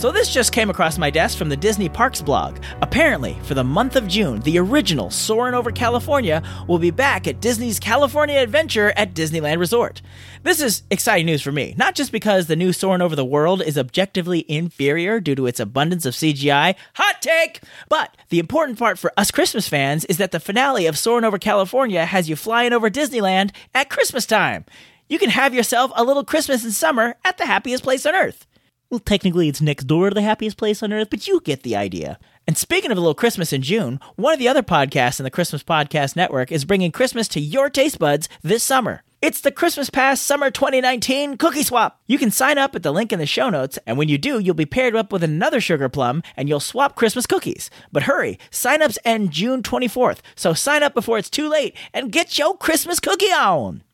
So, 0.00 0.10
this 0.10 0.32
just 0.32 0.54
came 0.54 0.70
across 0.70 0.96
my 0.96 1.10
desk 1.10 1.36
from 1.36 1.50
the 1.50 1.58
Disney 1.58 1.90
Parks 1.90 2.22
blog. 2.22 2.56
Apparently, 2.80 3.36
for 3.42 3.52
the 3.52 3.62
month 3.62 3.96
of 3.96 4.08
June, 4.08 4.40
the 4.40 4.58
original 4.58 5.10
Soarin' 5.10 5.52
Over 5.52 5.70
California 5.70 6.42
will 6.66 6.78
be 6.78 6.90
back 6.90 7.28
at 7.28 7.42
Disney's 7.42 7.78
California 7.78 8.38
Adventure 8.38 8.94
at 8.96 9.12
Disneyland 9.12 9.58
Resort. 9.58 10.00
This 10.42 10.62
is 10.62 10.84
exciting 10.90 11.26
news 11.26 11.42
for 11.42 11.52
me, 11.52 11.74
not 11.76 11.94
just 11.94 12.12
because 12.12 12.46
the 12.46 12.56
new 12.56 12.72
Soarin' 12.72 13.02
Over 13.02 13.14
the 13.14 13.26
World 13.26 13.60
is 13.60 13.76
objectively 13.76 14.46
inferior 14.48 15.20
due 15.20 15.34
to 15.34 15.46
its 15.46 15.60
abundance 15.60 16.06
of 16.06 16.14
CGI, 16.14 16.76
hot 16.94 17.20
take, 17.20 17.60
but 17.90 18.16
the 18.30 18.38
important 18.38 18.78
part 18.78 18.98
for 18.98 19.12
us 19.18 19.30
Christmas 19.30 19.68
fans 19.68 20.06
is 20.06 20.16
that 20.16 20.32
the 20.32 20.40
finale 20.40 20.86
of 20.86 20.96
Soarin' 20.96 21.26
Over 21.26 21.36
California 21.36 22.06
has 22.06 22.26
you 22.26 22.36
flying 22.36 22.72
over 22.72 22.88
Disneyland 22.88 23.50
at 23.74 23.90
Christmas 23.90 24.24
time. 24.24 24.64
You 25.10 25.18
can 25.18 25.28
have 25.28 25.52
yourself 25.52 25.92
a 25.94 26.04
little 26.04 26.24
Christmas 26.24 26.64
in 26.64 26.70
summer 26.70 27.16
at 27.22 27.36
the 27.36 27.44
happiest 27.44 27.82
place 27.82 28.06
on 28.06 28.14
earth. 28.14 28.46
Well, 28.90 28.98
technically, 28.98 29.48
it's 29.48 29.60
next 29.60 29.84
door 29.84 30.08
to 30.08 30.14
the 30.14 30.20
happiest 30.20 30.56
place 30.56 30.82
on 30.82 30.92
earth, 30.92 31.10
but 31.10 31.28
you 31.28 31.40
get 31.42 31.62
the 31.62 31.76
idea. 31.76 32.18
And 32.48 32.58
speaking 32.58 32.90
of 32.90 32.98
a 32.98 33.00
little 33.00 33.14
Christmas 33.14 33.52
in 33.52 33.62
June, 33.62 34.00
one 34.16 34.32
of 34.32 34.40
the 34.40 34.48
other 34.48 34.64
podcasts 34.64 35.20
in 35.20 35.24
the 35.24 35.30
Christmas 35.30 35.62
Podcast 35.62 36.16
Network 36.16 36.50
is 36.50 36.64
bringing 36.64 36.90
Christmas 36.90 37.28
to 37.28 37.40
your 37.40 37.70
taste 37.70 38.00
buds 38.00 38.28
this 38.42 38.64
summer. 38.64 39.04
It's 39.22 39.42
the 39.42 39.52
Christmas 39.52 39.90
Pass 39.90 40.20
Summer 40.20 40.50
2019 40.50 41.36
Cookie 41.36 41.62
Swap. 41.62 42.00
You 42.08 42.18
can 42.18 42.32
sign 42.32 42.58
up 42.58 42.74
at 42.74 42.82
the 42.82 42.90
link 42.90 43.12
in 43.12 43.20
the 43.20 43.26
show 43.26 43.48
notes, 43.48 43.78
and 43.86 43.96
when 43.96 44.08
you 44.08 44.18
do, 44.18 44.40
you'll 44.40 44.54
be 44.56 44.66
paired 44.66 44.96
up 44.96 45.12
with 45.12 45.22
another 45.22 45.60
sugar 45.60 45.88
plum 45.88 46.24
and 46.36 46.48
you'll 46.48 46.58
swap 46.58 46.96
Christmas 46.96 47.26
cookies. 47.26 47.70
But 47.92 48.04
hurry, 48.04 48.40
sign-ups 48.50 48.98
end 49.04 49.30
June 49.30 49.62
24th, 49.62 50.18
so 50.34 50.52
sign 50.52 50.82
up 50.82 50.94
before 50.94 51.16
it's 51.16 51.30
too 51.30 51.48
late 51.48 51.76
and 51.94 52.10
get 52.10 52.38
your 52.38 52.56
Christmas 52.56 52.98
cookie 52.98 53.26
on. 53.26 53.84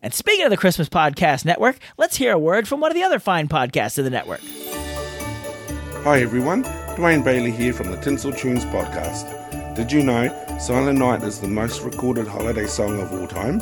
And 0.00 0.14
speaking 0.14 0.44
of 0.44 0.50
the 0.50 0.56
Christmas 0.56 0.88
Podcast 0.88 1.44
Network, 1.44 1.78
let's 1.96 2.16
hear 2.16 2.32
a 2.32 2.38
word 2.38 2.68
from 2.68 2.80
one 2.80 2.90
of 2.90 2.94
the 2.94 3.02
other 3.02 3.18
fine 3.18 3.48
podcasts 3.48 3.98
of 3.98 4.04
the 4.04 4.10
network. 4.10 4.40
Hi 6.04 6.20
everyone, 6.20 6.62
Dwayne 6.94 7.24
Bailey 7.24 7.50
here 7.50 7.72
from 7.72 7.90
the 7.90 7.96
Tinsel 7.96 8.32
Tunes 8.32 8.64
podcast. 8.66 9.74
Did 9.74 9.90
you 9.90 10.04
know 10.04 10.28
Silent 10.60 11.00
Night 11.00 11.24
is 11.24 11.40
the 11.40 11.48
most 11.48 11.82
recorded 11.82 12.28
holiday 12.28 12.66
song 12.66 13.00
of 13.00 13.12
all 13.12 13.26
time? 13.26 13.60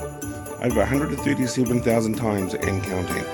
Over 0.63 0.81
137,000 0.81 2.15
times 2.15 2.53
and 2.53 2.83
counting. 2.85 3.25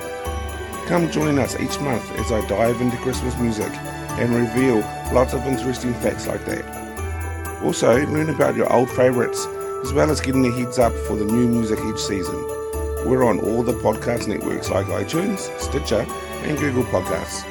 Come 0.87 1.11
join 1.11 1.39
us 1.39 1.59
each 1.59 1.77
month 1.81 2.09
as 2.11 2.31
I 2.31 2.45
dive 2.47 2.79
into 2.79 2.95
Christmas 2.97 3.37
music 3.37 3.71
and 4.13 4.33
reveal 4.33 4.79
lots 5.13 5.33
of 5.33 5.45
interesting 5.45 5.93
facts 5.95 6.25
like 6.25 6.45
that. 6.45 7.61
Also, 7.63 8.05
learn 8.07 8.29
about 8.29 8.55
your 8.55 8.71
old 8.71 8.89
favourites 8.91 9.45
as 9.83 9.91
well 9.91 10.09
as 10.09 10.21
getting 10.21 10.45
a 10.45 10.51
heads 10.51 10.79
up 10.79 10.93
for 11.05 11.17
the 11.17 11.25
new 11.25 11.49
music 11.49 11.79
each 11.85 11.99
season. 11.99 12.62
We're 13.05 13.23
on 13.23 13.39
all 13.39 13.63
the 13.63 13.73
podcast 13.73 14.27
networks 14.27 14.69
like 14.69 14.85
iTunes, 14.87 15.39
Stitcher, 15.59 16.05
and 16.43 16.57
Google 16.57 16.83
Podcasts. 16.85 17.43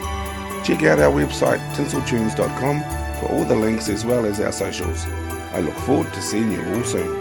Check 0.65 0.83
out 0.85 0.99
our 0.99 1.13
website, 1.13 1.59
tinseltunes.com, 1.75 2.81
for 3.21 3.27
all 3.33 3.45
the 3.45 3.57
links 3.57 3.89
as 3.89 4.05
well 4.05 4.25
as 4.25 4.41
our 4.41 4.53
socials. 4.53 5.05
I 5.53 5.61
look 5.61 5.75
forward 5.75 6.13
to 6.15 6.23
seeing 6.23 6.53
you 6.53 6.63
all 6.75 6.85
soon. 6.85 7.21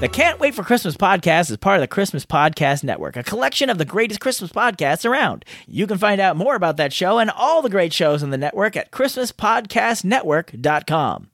The 0.00 0.08
Can't 0.08 0.40
Wait 0.40 0.54
for 0.54 0.62
Christmas 0.62 0.96
podcast 0.96 1.50
is 1.50 1.56
part 1.56 1.76
of 1.76 1.80
the 1.80 1.86
Christmas 1.88 2.26
Podcast 2.26 2.84
Network, 2.84 3.16
a 3.16 3.22
collection 3.22 3.70
of 3.70 3.78
the 3.78 3.84
greatest 3.86 4.20
Christmas 4.20 4.52
podcasts 4.52 5.08
around. 5.08 5.44
You 5.66 5.86
can 5.86 5.96
find 5.98 6.20
out 6.20 6.36
more 6.36 6.54
about 6.54 6.76
that 6.76 6.92
show 6.92 7.18
and 7.18 7.30
all 7.30 7.62
the 7.62 7.70
great 7.70 7.92
shows 7.94 8.22
in 8.22 8.28
the 8.30 8.36
network 8.38 8.76
at 8.76 8.90
ChristmasPodcastNetwork.com. 8.90 11.30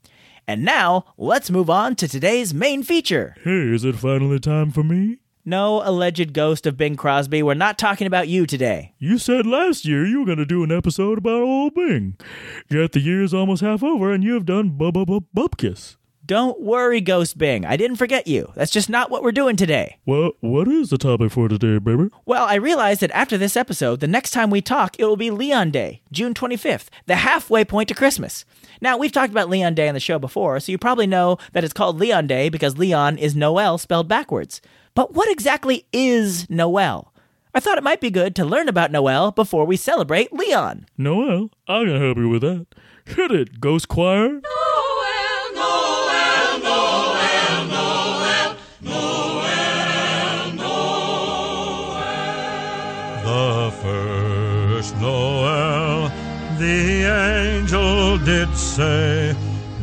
And 0.47 0.65
now, 0.65 1.05
let's 1.17 1.51
move 1.51 1.69
on 1.69 1.95
to 1.95 2.07
today's 2.07 2.53
main 2.53 2.83
feature. 2.83 3.35
Hey, 3.43 3.73
is 3.73 3.83
it 3.85 3.95
finally 3.95 4.39
time 4.39 4.71
for 4.71 4.83
me? 4.83 5.19
No 5.45 5.81
alleged 5.83 6.31
ghost 6.31 6.65
of 6.65 6.77
Bing 6.77 6.95
Crosby, 6.95 7.43
we're 7.43 7.53
not 7.53 7.77
talking 7.77 8.07
about 8.07 8.29
you 8.29 8.45
today. 8.45 8.93
You 8.97 9.17
said 9.17 9.45
last 9.45 9.83
year 9.83 10.05
you 10.05 10.21
were 10.21 10.25
going 10.25 10.37
to 10.37 10.45
do 10.45 10.63
an 10.63 10.71
episode 10.71 11.17
about 11.17 11.41
old 11.41 11.73
Bing. 11.75 12.15
Yet 12.69 12.93
the 12.93 13.01
year's 13.01 13.33
almost 13.33 13.61
half 13.61 13.83
over 13.83 14.13
and 14.13 14.23
you 14.23 14.35
have 14.35 14.45
done 14.45 14.69
bub 14.69 14.93
bub 14.93 15.07
bub 15.07 15.25
bupkiss. 15.35 15.97
Don't 16.25 16.61
worry, 16.61 17.01
Ghost 17.01 17.37
Bing. 17.37 17.65
I 17.65 17.75
didn't 17.75 17.97
forget 17.97 18.25
you. 18.25 18.53
That's 18.55 18.71
just 18.71 18.89
not 18.89 19.11
what 19.11 19.21
we're 19.21 19.33
doing 19.33 19.57
today. 19.57 19.97
Well, 20.05 20.31
what 20.39 20.69
is 20.69 20.89
the 20.89 20.97
topic 20.97 21.33
for 21.33 21.49
today, 21.49 21.77
baby? 21.77 22.07
Well, 22.25 22.45
I 22.45 22.55
realized 22.55 23.01
that 23.01 23.11
after 23.11 23.37
this 23.37 23.57
episode, 23.57 23.99
the 23.99 24.07
next 24.07 24.31
time 24.31 24.49
we 24.49 24.61
talk, 24.61 24.95
it 24.97 25.03
will 25.03 25.17
be 25.17 25.29
Leon 25.29 25.71
Day, 25.71 26.01
June 26.13 26.33
25th, 26.33 26.87
the 27.07 27.17
halfway 27.17 27.65
point 27.65 27.89
to 27.89 27.95
Christmas. 27.95 28.45
Now, 28.79 28.97
we've 28.97 29.11
talked 29.11 29.31
about 29.31 29.49
Leon 29.49 29.75
Day 29.75 29.89
on 29.89 29.93
the 29.93 29.99
show 29.99 30.17
before, 30.17 30.61
so 30.61 30.71
you 30.71 30.77
probably 30.77 31.07
know 31.07 31.37
that 31.51 31.65
it's 31.65 31.73
called 31.73 31.99
Leon 31.99 32.27
Day 32.27 32.47
because 32.47 32.77
Leon 32.77 33.17
is 33.17 33.35
Noel 33.35 33.77
spelled 33.77 34.07
backwards. 34.07 34.61
But 34.95 35.13
what 35.13 35.29
exactly 35.29 35.85
is 35.91 36.47
Noel? 36.49 37.11
I 37.55 37.59
thought 37.59 37.77
it 37.77 37.83
might 37.83 38.01
be 38.01 38.09
good 38.11 38.35
to 38.35 38.45
learn 38.45 38.67
about 38.67 38.91
Noel 38.91 39.31
before 39.31 39.65
we 39.65 39.75
celebrate 39.75 40.31
Leon. 40.33 40.85
Noel, 40.97 41.49
I 41.67 41.83
can 41.83 41.99
help 42.01 42.17
you 42.17 42.29
with 42.29 42.41
that. 42.41 42.67
Hit 43.05 43.31
it, 43.31 43.59
Ghost 43.59 43.87
Choir. 43.87 44.27
Noel, 44.27 44.41
Noel, 45.55 46.59
Noel, 46.59 47.65
Noel, 47.67 48.55
Noel, 48.81 50.53
Noel. 50.53 51.95
The 53.23 53.71
first 53.81 54.95
Noel, 54.97 56.09
the 56.59 57.03
angel 57.57 58.17
did 58.19 58.55
say, 58.55 59.35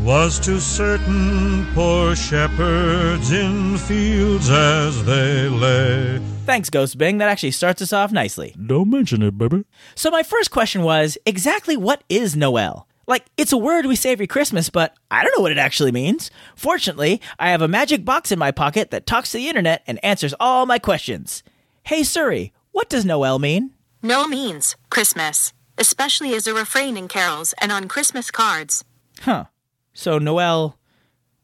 was 0.05 0.39
to 0.41 0.61
certain 0.61 1.67
poor 1.75 2.17
shepherds 2.17 3.33
in 3.33 3.77
fields 3.77 4.49
as 4.51 5.05
they 5.05 5.49
lay. 5.49 6.19
Thanks, 6.47 6.71
Ghost 6.71 6.97
Bing. 6.99 7.19
That 7.19 7.29
actually 7.29 7.51
starts 7.51 7.83
us 7.83 7.93
off 7.93 8.11
nicely. 8.13 8.55
Don't 8.65 8.91
mention 8.91 9.23
it, 9.23 9.37
baby. 9.37 9.65
So, 9.95 10.11
my 10.11 10.23
first 10.23 10.51
question 10.51 10.83
was 10.83 11.19
exactly 11.27 11.77
what 11.77 12.03
is 12.09 12.35
Noel? 12.35 12.87
Like, 13.07 13.27
it's 13.37 13.53
a 13.53 13.59
word 13.59 13.87
we 13.87 13.97
say 13.97 14.13
every 14.13 14.27
Christmas, 14.27 14.71
but 14.71 14.95
I 15.11 15.23
don't 15.23 15.37
know 15.37 15.43
what 15.43 15.53
it 15.53 15.59
actually 15.59 15.93
means. 15.93 16.31
Fortunately, 16.55 17.21
I 17.39 17.51
have 17.51 17.61
a 17.63 17.69
magic 17.69 18.05
box 18.05 18.31
in 18.31 18.39
my 18.39 18.53
pocket 18.53 18.91
that 18.93 19.07
talks 19.07 19.33
to 19.33 19.39
the 19.39 19.49
internet 19.49 19.83
and 19.87 20.03
answers 20.05 20.35
all 20.39 20.65
my 20.65 20.79
questions. 20.79 21.43
Hey, 21.85 22.05
Siri, 22.05 22.53
what 22.73 22.89
does 22.89 23.05
Noel 23.05 23.39
mean? 23.39 23.73
Noel 24.03 24.29
means 24.29 24.77
Christmas, 24.91 25.53
especially 25.77 26.35
as 26.35 26.47
a 26.47 26.55
refrain 26.55 26.97
in 26.97 27.09
carols 27.09 27.53
and 27.61 27.73
on 27.73 27.89
Christmas 27.89 28.31
cards. 28.31 28.85
Huh. 29.23 29.47
So 29.93 30.19
Noel 30.19 30.79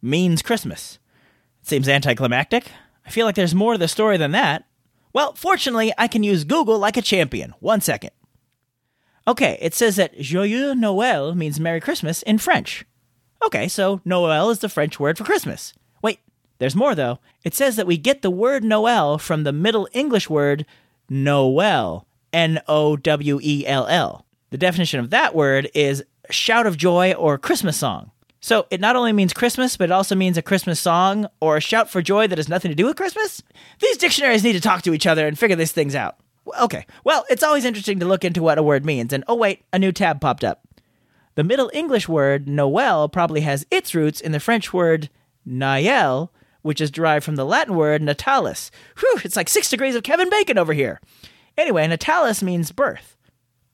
means 0.03 0.43
Christmas. 0.43 0.99
It 1.63 1.69
seems 1.69 1.89
anticlimactic. 1.89 2.71
I 3.05 3.11
feel 3.11 3.27
like 3.27 3.35
there's 3.35 3.55
more 3.55 3.73
to 3.73 3.79
the 3.79 3.89
story 3.89 4.17
than 4.17 4.33
that. 4.33 4.65
Well, 5.13 5.35
fortunately, 5.35 5.93
I 5.97 6.09
can 6.09 6.23
use 6.23 6.45
Google 6.45 6.79
like 6.79 6.97
a 6.97 7.03
champion. 7.03 7.55
One 7.61 7.81
second. 7.81 8.11
Okay, 9.29 9.59
it 9.61 9.75
says 9.75 9.97
that 9.97 10.19
Joyeux 10.19 10.75
Noël 10.75 11.35
means 11.35 11.59
Merry 11.59 11.81
Christmas 11.81 12.23
in 12.23 12.39
French. 12.39 12.85
Okay, 13.45 13.67
so 13.69 14.01
Noel 14.05 14.51
is 14.51 14.61
the 14.61 14.69
French 14.69 15.01
word 15.01 15.19
for 15.19 15.25
Christmas. 15.25 15.75
Wait, 16.03 16.21
there's 16.59 16.77
more 16.77 16.95
though. 16.95 17.19
It 17.45 17.55
says 17.55 17.77
that 17.77 17.87
we 17.87 17.97
get 17.97 18.23
the 18.23 18.31
word 18.31 18.63
Nowell 18.63 19.19
from 19.19 19.43
the 19.43 19.53
Middle 19.53 19.89
English 19.93 20.31
word 20.31 20.65
Noel, 21.09 22.07
N 22.33 22.61
O 22.69 22.97
W 22.97 23.41
E 23.43 23.67
L 23.67 23.87
L. 23.87 24.27
The 24.51 24.59
definition 24.59 25.01
of 25.01 25.11
that 25.11 25.35
word 25.35 25.71
is 25.75 26.05
shout 26.31 26.67
of 26.67 26.77
joy 26.77 27.13
or 27.13 27.39
Christmas 27.39 27.77
song. 27.77 28.11
So 28.47 28.65
it 28.71 28.81
not 28.81 28.95
only 28.95 29.13
means 29.13 29.33
Christmas, 29.33 29.77
but 29.77 29.87
it 29.87 29.91
also 29.91 30.15
means 30.15 30.39
a 30.39 30.43
Christmas 30.43 30.79
song 30.79 31.27
or 31.41 31.57
a 31.57 31.61
shout 31.61 31.91
for 31.91 32.01
joy 32.01 32.29
that 32.29 32.39
has 32.39 32.49
nothing 32.49 32.71
to 32.71 32.77
do 32.77 32.87
with 32.87 32.95
Christmas. 32.95 33.43
These 33.81 33.97
dictionaries 33.97 34.45
need 34.45 34.53
to 34.53 34.61
talk 34.61 34.83
to 34.83 34.95
each 34.95 35.05
other 35.05 35.27
and 35.27 35.37
figure 35.37 35.57
these 35.57 35.73
things 35.73 35.97
out. 35.97 36.15
Okay, 36.61 36.87
well, 37.03 37.25
it's 37.29 37.43
always 37.43 37.65
interesting 37.65 37.99
to 37.99 38.07
look 38.07 38.25
into 38.25 38.45
what 38.45 38.57
a 38.57 38.63
word 38.63 38.87
means, 38.87 39.13
and 39.13 39.25
oh 39.27 39.35
wait, 39.35 39.65
a 39.73 39.81
new 39.81 39.91
tab 39.91 40.21
popped 40.21 40.45
up. 40.45 40.63
The 41.35 41.43
Middle 41.43 41.73
English 41.75 42.09
word 42.09 42.47
Nowell 42.47 43.09
probably 43.09 43.41
has 43.41 43.67
its 43.69 43.97
roots 43.97 44.21
in 44.21 44.31
the 44.31 44.39
French 44.39 44.73
word 44.73 45.11
Nael, 45.45 46.29
which 46.63 46.81
is 46.81 46.93
derived 46.93 47.25
from 47.25 47.35
the 47.35 47.45
Latin 47.45 47.75
word 47.75 48.01
natalis. 48.01 48.71
Whew, 49.01 49.23
it's 49.25 49.35
like 49.35 49.49
six 49.49 49.69
degrees 49.69 49.97
of 49.97 50.05
Kevin 50.05 50.31
Bacon 50.31 50.57
over 50.57 50.73
here. 50.73 51.01
Anyway, 51.59 51.85
natalis 51.89 52.45
means 52.45 52.71
birth. 52.71 53.16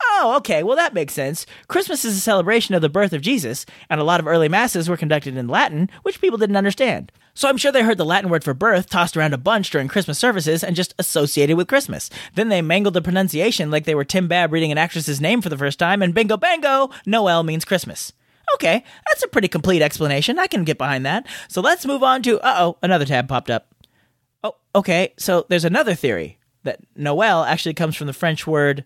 Oh, 0.05 0.35
okay, 0.39 0.63
well, 0.63 0.77
that 0.77 0.95
makes 0.95 1.15
sense. 1.15 1.47
Christmas 1.69 2.05
is 2.05 2.17
a 2.17 2.21
celebration 2.21 2.75
of 2.75 2.83
the 2.83 2.89
birth 2.89 3.13
of 3.13 3.23
Jesus, 3.23 3.65
and 3.89 4.01
a 4.01 4.05
lot 4.05 4.21
of 4.21 4.27
early 4.27 4.49
masses 4.49 4.89
were 4.89 4.97
conducted 4.97 5.37
in 5.37 5.49
Latin, 5.49 5.89
which 6.03 6.21
people 6.21 6.39
didn't 6.39 6.57
understand. 6.57 7.13
So 7.35 7.49
I'm 7.49 7.57
sure 7.57 7.73
they 7.73 7.83
heard 7.83 7.99
the 7.99 8.05
Latin 8.05 8.29
word 8.29 8.45
for 8.45 8.53
birth 8.53 8.91
tossed 8.91 9.17
around 9.17 9.33
a 9.33 9.39
bunch 9.39 9.71
during 9.71 9.89
Christmas 9.89 10.19
services 10.19 10.63
and 10.63 10.77
just 10.77 10.95
associated 10.99 11.57
with 11.57 11.69
Christmas. 11.69 12.11
Then 12.35 12.49
they 12.49 12.63
mangled 12.63 12.95
the 12.95 13.01
pronunciation 13.01 13.71
like 13.71 13.85
they 13.85 13.95
were 13.95 14.05
Tim 14.05 14.29
Babb 14.29 14.53
reading 14.53 14.73
an 14.73 14.79
actress's 14.79 15.21
name 15.21 15.41
for 15.41 15.49
the 15.49 15.59
first 15.59 15.79
time, 15.79 16.03
and 16.03 16.15
bingo 16.15 16.37
bango, 16.37 16.91
Noel 17.07 17.43
means 17.43 17.65
Christmas. 17.65 18.13
Okay, 18.55 18.85
that's 19.09 19.23
a 19.23 19.29
pretty 19.29 19.49
complete 19.49 19.83
explanation. 19.83 20.39
I 20.39 20.47
can 20.47 20.65
get 20.65 20.79
behind 20.79 21.07
that. 21.07 21.27
So 21.49 21.61
let's 21.61 21.87
move 21.87 22.03
on 22.03 22.23
to 22.23 22.41
uh 22.41 22.57
oh, 22.59 22.79
another 22.83 23.07
tab 23.07 23.29
popped 23.29 23.51
up. 23.51 23.69
Oh, 24.45 24.57
okay, 24.75 25.15
so 25.17 25.47
there's 25.49 25.65
another 25.65 25.95
theory 25.95 26.39
that 26.65 26.81
Noel 26.97 27.45
actually 27.45 27.75
comes 27.75 27.97
from 27.97 28.09
the 28.09 28.13
French 28.13 28.47
word 28.47 28.85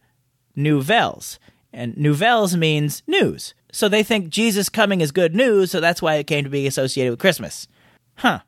nouvelles. 0.57 1.39
And 1.73 1.95
nouvelles 1.97 2.57
means 2.57 3.03
news. 3.07 3.55
So 3.71 3.89
they 3.89 4.03
think 4.03 4.31
Jesus 4.31 4.69
coming 4.69 5.03
is 5.03 5.13
good 5.13 5.35
news, 5.35 5.71
so 5.71 5.81
that's 5.81 6.01
why 6.01 6.15
it 6.15 6.27
came 6.27 6.45
to 6.45 6.51
be 6.51 6.67
associated 6.67 7.11
with 7.11 7.21
Christmas. 7.21 7.69
Huh. 8.17 8.41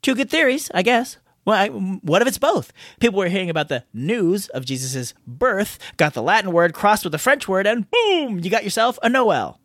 Two 0.00 0.14
good 0.14 0.30
theories, 0.30 0.70
I 0.72 0.82
guess. 0.82 1.18
Well, 1.44 1.56
I, 1.56 1.68
what 1.68 2.22
if 2.22 2.28
it's 2.28 2.38
both? 2.38 2.72
People 3.00 3.18
were 3.18 3.28
hearing 3.28 3.50
about 3.50 3.68
the 3.68 3.84
news 3.92 4.48
of 4.48 4.64
Jesus' 4.64 5.12
birth, 5.26 5.78
got 5.98 6.14
the 6.14 6.22
Latin 6.22 6.52
word 6.52 6.72
crossed 6.72 7.04
with 7.04 7.12
the 7.12 7.18
French 7.18 7.46
word, 7.46 7.66
and 7.66 7.86
boom, 7.90 8.40
you 8.40 8.48
got 8.50 8.64
yourself 8.64 8.98
a 9.02 9.10
Noel. 9.10 9.60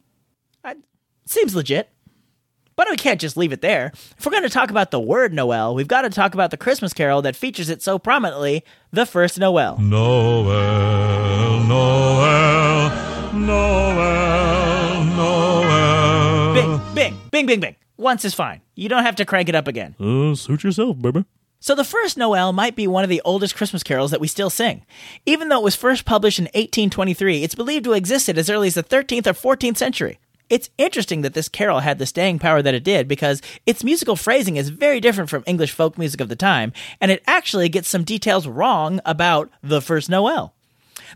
I, 0.64 0.76
seems 1.26 1.56
legit. 1.56 1.90
But 2.80 2.88
we 2.90 2.96
can't 2.96 3.20
just 3.20 3.36
leave 3.36 3.52
it 3.52 3.60
there. 3.60 3.92
If 4.18 4.26
we're 4.26 4.32
going 4.32 4.44
to 4.44 4.50
talk 4.50 4.70
about 4.70 4.90
the 4.90 5.02
word 5.02 5.34
Noel, 5.34 5.76
we've 5.76 5.86
got 5.86 6.04
to 6.04 6.10
talk 6.10 6.34
about 6.34 6.50
the 6.50 6.56
Christmas 6.56 6.94
carol 6.94 7.22
that 7.24 7.36
features 7.36 7.68
it 7.68 7.82
so 7.82 8.00
prominently, 8.00 8.64
The 8.94 9.06
First 9.06 9.38
Noel. 9.38 9.78
Noel, 9.78 10.44
Noel, 11.68 12.90
Noel, 13.34 15.04
Noel. 15.04 16.54
Bing, 16.54 16.80
bing, 16.96 17.20
bing, 17.32 17.46
bing, 17.48 17.60
bing. 17.60 17.76
Once 17.98 18.24
is 18.24 18.34
fine. 18.34 18.62
You 18.76 18.88
don't 18.88 19.04
have 19.04 19.18
to 19.18 19.26
crank 19.26 19.50
it 19.50 19.56
up 19.56 19.68
again. 19.68 19.96
Uh, 20.00 20.34
suit 20.36 20.64
yourself, 20.64 21.02
baby. 21.02 21.26
So, 21.60 21.76
the 21.76 21.84
first 21.84 22.16
Noel 22.16 22.54
might 22.54 22.78
be 22.78 22.88
one 22.88 23.04
of 23.04 23.10
the 23.10 23.22
oldest 23.26 23.58
Christmas 23.58 23.84
carols 23.84 24.12
that 24.12 24.22
we 24.22 24.30
still 24.30 24.50
sing. 24.50 24.86
Even 25.26 25.50
though 25.50 25.60
it 25.60 25.64
was 25.66 25.76
first 25.76 26.06
published 26.06 26.40
in 26.40 26.46
1823, 26.46 27.44
it's 27.44 27.56
believed 27.56 27.84
to 27.84 27.92
have 27.92 27.98
existed 27.98 28.38
as 28.38 28.50
early 28.50 28.68
as 28.68 28.76
the 28.76 28.84
13th 28.84 29.28
or 29.28 29.34
14th 29.34 29.76
century. 29.76 30.18
It's 30.50 30.70
interesting 30.78 31.22
that 31.22 31.34
this 31.34 31.50
carol 31.50 31.82
had 31.82 32.00
the 32.00 32.06
staying 32.06 32.40
power 32.40 32.62
that 32.62 32.74
it 32.74 32.84
did 32.84 33.08
because 33.08 33.42
its 33.66 33.84
musical 33.84 34.16
phrasing 34.16 34.58
is 34.58 34.70
very 34.70 35.00
different 35.00 35.30
from 35.30 35.44
English 35.46 35.72
folk 35.72 35.98
music 35.98 36.22
of 36.22 36.30
the 36.30 36.36
time, 36.36 36.74
and 37.00 37.12
it 37.12 37.24
actually 37.28 37.70
gets 37.70 37.88
some 37.88 38.04
details 38.04 38.48
wrong 38.48 39.00
about 39.06 39.50
the 39.62 39.82
first 39.82 40.10
Noel. 40.10 40.54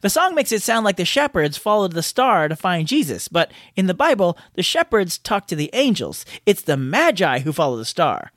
The 0.02 0.10
song 0.10 0.34
makes 0.36 0.52
it 0.52 0.62
sound 0.62 0.86
like 0.86 0.98
the 0.98 1.06
shepherds 1.06 1.58
followed 1.58 1.94
the 1.94 2.04
star 2.04 2.48
to 2.48 2.56
find 2.56 2.88
Jesus, 2.88 3.28
but 3.28 3.52
in 3.76 3.88
the 3.88 3.94
Bible, 3.94 4.38
the 4.54 4.64
shepherds 4.64 5.18
talk 5.18 5.48
to 5.48 5.56
the 5.56 5.70
angels. 5.74 6.26
It's 6.46 6.62
the 6.62 6.78
Magi 6.78 7.40
who 7.40 7.54
follow 7.54 7.78
the 7.78 7.86
star. 7.86 8.32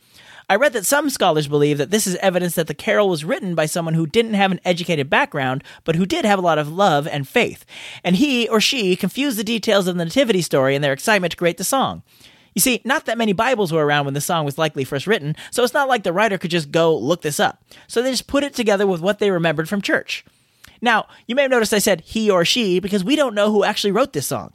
I 0.48 0.54
read 0.54 0.74
that 0.74 0.86
some 0.86 1.10
scholars 1.10 1.48
believe 1.48 1.76
that 1.78 1.90
this 1.90 2.06
is 2.06 2.14
evidence 2.16 2.54
that 2.54 2.68
the 2.68 2.74
carol 2.74 3.08
was 3.08 3.24
written 3.24 3.56
by 3.56 3.66
someone 3.66 3.94
who 3.94 4.06
didn't 4.06 4.34
have 4.34 4.52
an 4.52 4.60
educated 4.64 5.10
background, 5.10 5.64
but 5.82 5.96
who 5.96 6.06
did 6.06 6.24
have 6.24 6.38
a 6.38 6.42
lot 6.42 6.56
of 6.56 6.72
love 6.72 7.08
and 7.08 7.26
faith, 7.26 7.64
and 8.04 8.14
he 8.14 8.48
or 8.48 8.60
she 8.60 8.94
confused 8.94 9.38
the 9.38 9.44
details 9.44 9.88
of 9.88 9.96
the 9.96 10.04
nativity 10.04 10.40
story 10.40 10.76
in 10.76 10.82
their 10.82 10.92
excitement 10.92 11.32
to 11.32 11.36
create 11.36 11.56
the 11.56 11.64
song. 11.64 12.04
You 12.54 12.60
see, 12.60 12.80
not 12.84 13.06
that 13.06 13.18
many 13.18 13.32
Bibles 13.32 13.72
were 13.72 13.84
around 13.84 14.04
when 14.04 14.14
the 14.14 14.20
song 14.20 14.44
was 14.44 14.56
likely 14.56 14.84
first 14.84 15.08
written, 15.08 15.34
so 15.50 15.64
it's 15.64 15.74
not 15.74 15.88
like 15.88 16.04
the 16.04 16.12
writer 16.12 16.38
could 16.38 16.52
just 16.52 16.70
go 16.70 16.96
look 16.96 17.22
this 17.22 17.40
up. 17.40 17.64
So 17.88 18.00
they 18.00 18.12
just 18.12 18.28
put 18.28 18.44
it 18.44 18.54
together 18.54 18.86
with 18.86 19.00
what 19.00 19.18
they 19.18 19.32
remembered 19.32 19.68
from 19.68 19.82
church. 19.82 20.24
Now, 20.80 21.08
you 21.26 21.34
may 21.34 21.42
have 21.42 21.50
noticed 21.50 21.74
I 21.74 21.80
said 21.80 22.02
he 22.02 22.30
or 22.30 22.44
she 22.44 22.78
because 22.78 23.02
we 23.02 23.16
don't 23.16 23.34
know 23.34 23.50
who 23.50 23.64
actually 23.64 23.90
wrote 23.90 24.12
this 24.12 24.28
song. 24.28 24.52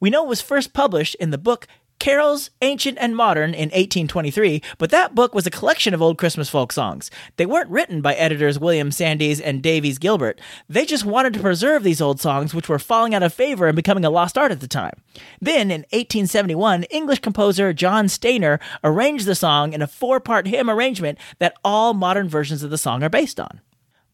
We 0.00 0.10
know 0.10 0.24
it 0.24 0.28
was 0.28 0.40
first 0.40 0.72
published 0.72 1.14
in 1.16 1.30
the 1.30 1.38
book 1.38 1.68
Carols, 2.00 2.50
Ancient 2.62 2.96
and 2.98 3.14
Modern 3.14 3.50
in 3.50 3.68
1823, 3.68 4.62
but 4.78 4.90
that 4.90 5.14
book 5.14 5.34
was 5.34 5.46
a 5.46 5.50
collection 5.50 5.92
of 5.92 6.00
old 6.00 6.16
Christmas 6.18 6.48
folk 6.48 6.72
songs. 6.72 7.10
They 7.36 7.44
weren't 7.44 7.70
written 7.70 8.00
by 8.00 8.14
editors 8.14 8.58
William 8.58 8.90
Sandys 8.90 9.38
and 9.38 9.62
Davies 9.62 9.98
Gilbert. 9.98 10.40
They 10.68 10.86
just 10.86 11.04
wanted 11.04 11.34
to 11.34 11.40
preserve 11.40 11.82
these 11.82 12.00
old 12.00 12.18
songs, 12.18 12.54
which 12.54 12.70
were 12.70 12.78
falling 12.78 13.14
out 13.14 13.22
of 13.22 13.34
favor 13.34 13.66
and 13.66 13.76
becoming 13.76 14.04
a 14.04 14.10
lost 14.10 14.38
art 14.38 14.50
at 14.50 14.60
the 14.60 14.66
time. 14.66 14.94
Then, 15.40 15.70
in 15.70 15.82
1871, 15.90 16.84
English 16.84 17.20
composer 17.20 17.74
John 17.74 18.08
Stainer 18.08 18.58
arranged 18.82 19.26
the 19.26 19.34
song 19.34 19.74
in 19.74 19.82
a 19.82 19.86
four 19.86 20.20
part 20.20 20.46
hymn 20.46 20.70
arrangement 20.70 21.18
that 21.38 21.56
all 21.62 21.92
modern 21.92 22.28
versions 22.30 22.62
of 22.62 22.70
the 22.70 22.78
song 22.78 23.02
are 23.02 23.10
based 23.10 23.38
on. 23.38 23.60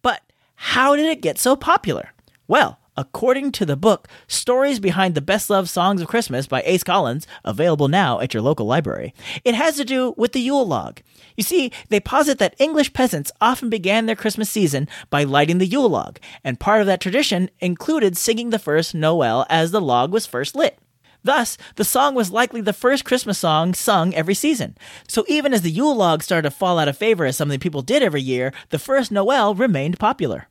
But 0.03 0.23
how 0.57 0.97
did 0.97 1.07
it 1.07 1.23
get 1.23 1.39
so 1.39 1.55
popular? 1.55 2.13
Well, 2.49 2.81
according 2.97 3.53
to 3.53 3.67
the 3.67 3.77
book 3.77 4.09
Stories 4.27 4.81
Behind 4.81 5.15
the 5.15 5.21
Best 5.21 5.51
Loved 5.51 5.69
Songs 5.69 6.01
of 6.01 6.09
Christmas 6.09 6.47
by 6.47 6.63
Ace 6.65 6.83
Collins, 6.83 7.27
available 7.45 7.89
now 7.89 8.21
at 8.21 8.35
your 8.35 8.43
local 8.43 8.67
library, 8.67 9.15
it 9.45 9.55
has 9.55 9.77
to 9.77 9.85
do 9.85 10.15
with 10.17 10.33
the 10.33 10.41
Yule 10.41 10.67
log. 10.67 11.01
You 11.37 11.43
see, 11.43 11.71
they 11.89 12.01
posit 12.01 12.39
that 12.39 12.55
English 12.59 12.93
peasants 12.93 13.33
often 13.41 13.69
began 13.69 14.07
their 14.07 14.17
Christmas 14.17 14.51
season 14.51 14.89
by 15.11 15.25
lighting 15.25 15.59
the 15.59 15.67
Yule 15.67 15.89
log, 15.89 16.19
and 16.43 16.61
part 16.61 16.81
of 16.81 16.87
that 16.87 17.01
tradition 17.01 17.51
included 17.61 18.17
singing 18.17 18.51
the 18.51 18.59
first 18.59 18.95
Noel 18.95 19.47
as 19.49 19.71
the 19.71 19.81
log 19.81 20.13
was 20.13 20.27
first 20.27 20.55
lit. 20.55 20.79
Thus, 21.23 21.59
the 21.75 21.85
song 21.85 22.15
was 22.15 22.31
likely 22.31 22.61
the 22.61 22.73
first 22.73 23.05
Christmas 23.05 23.39
song 23.39 23.75
sung 23.75 24.15
every 24.15 24.35
season. 24.35 24.79
So 25.09 25.25
even 25.27 25.53
as 25.53 25.63
the 25.63 25.73
Yule 25.73 25.97
log 25.97 26.23
started 26.23 26.49
to 26.49 26.57
fall 26.57 26.79
out 26.79 26.87
of 26.87 26.97
favor 26.97 27.25
as 27.27 27.37
something 27.37 27.59
people 27.59 27.83
did 27.83 28.01
every 28.01 28.23
year, 28.23 28.53
the 28.71 28.79
first 28.79 29.11
Noel 29.11 29.53
remained 29.53 29.99
popular. 29.99 30.47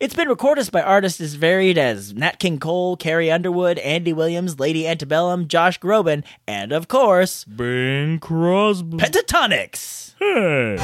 It's 0.00 0.14
been 0.14 0.28
recorded 0.28 0.70
by 0.72 0.82
artists 0.82 1.20
as 1.20 1.34
varied 1.34 1.78
as 1.78 2.14
Nat 2.14 2.38
King 2.38 2.58
Cole, 2.58 2.96
Carrie 2.96 3.30
Underwood, 3.30 3.78
Andy 3.78 4.12
Williams, 4.12 4.58
Lady 4.58 4.86
Antebellum, 4.86 5.48
Josh 5.48 5.78
Groban, 5.78 6.24
and 6.46 6.72
of 6.72 6.88
course, 6.88 7.44
Bing 7.44 8.18
Crosby. 8.18 8.96
Pentatonix. 8.96 10.14
Hey. 10.18 10.76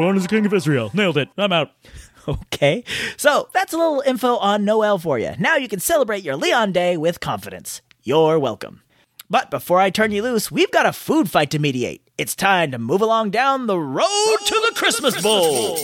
Born 0.00 0.16
as 0.16 0.24
a 0.24 0.28
king 0.28 0.46
of 0.46 0.54
Israel. 0.54 0.90
Nailed 0.94 1.18
it. 1.18 1.28
I'm 1.36 1.52
out. 1.52 1.72
Okay, 2.28 2.84
so 3.16 3.48
that's 3.54 3.72
a 3.72 3.78
little 3.78 4.02
info 4.06 4.36
on 4.36 4.62
Noel 4.64 4.98
for 4.98 5.18
you. 5.18 5.32
Now 5.38 5.56
you 5.56 5.68
can 5.68 5.80
celebrate 5.80 6.22
your 6.22 6.36
Leon 6.36 6.70
Day 6.70 6.98
with 6.98 7.18
confidence. 7.18 7.80
You're 8.02 8.38
welcome. 8.38 8.82
But 9.30 9.50
before 9.50 9.80
I 9.80 9.88
turn 9.88 10.12
you 10.12 10.22
loose, 10.22 10.50
we've 10.50 10.70
got 10.70 10.84
a 10.84 10.92
food 10.92 11.30
fight 11.30 11.50
to 11.52 11.58
mediate. 11.58 12.06
It's 12.18 12.36
time 12.36 12.72
to 12.72 12.78
move 12.78 13.00
along 13.00 13.30
down 13.30 13.66
the 13.66 13.78
road 13.78 14.36
to 14.44 14.54
the 14.68 14.72
Christmas 14.76 15.20
Bowl. 15.22 15.78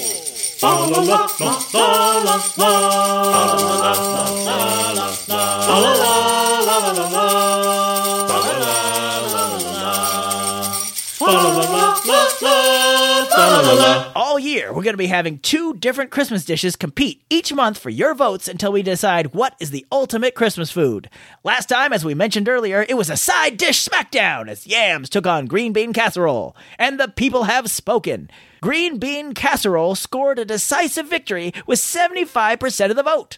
All 13.36 14.38
year, 14.38 14.72
we're 14.72 14.82
going 14.82 14.94
to 14.94 14.98
be 14.98 15.08
having 15.08 15.38
two 15.38 15.74
different 15.74 16.10
Christmas 16.10 16.44
dishes 16.44 16.74
compete 16.74 17.22
each 17.28 17.52
month 17.52 17.76
for 17.76 17.90
your 17.90 18.14
votes 18.14 18.48
until 18.48 18.72
we 18.72 18.82
decide 18.82 19.34
what 19.34 19.54
is 19.60 19.70
the 19.70 19.84
ultimate 19.92 20.34
Christmas 20.34 20.70
food. 20.70 21.10
Last 21.44 21.68
time, 21.68 21.92
as 21.92 22.02
we 22.04 22.14
mentioned 22.14 22.48
earlier, 22.48 22.86
it 22.88 22.96
was 22.96 23.10
a 23.10 23.16
side 23.16 23.58
dish 23.58 23.86
smackdown 23.86 24.48
as 24.48 24.66
yams 24.66 25.10
took 25.10 25.26
on 25.26 25.46
green 25.46 25.74
bean 25.74 25.92
casserole. 25.92 26.56
And 26.78 26.98
the 26.98 27.08
people 27.08 27.44
have 27.44 27.70
spoken. 27.70 28.30
Green 28.62 28.98
bean 28.98 29.34
casserole 29.34 29.96
scored 29.96 30.38
a 30.38 30.44
decisive 30.46 31.06
victory 31.06 31.52
with 31.66 31.78
75% 31.78 32.90
of 32.90 32.96
the 32.96 33.02
vote. 33.02 33.36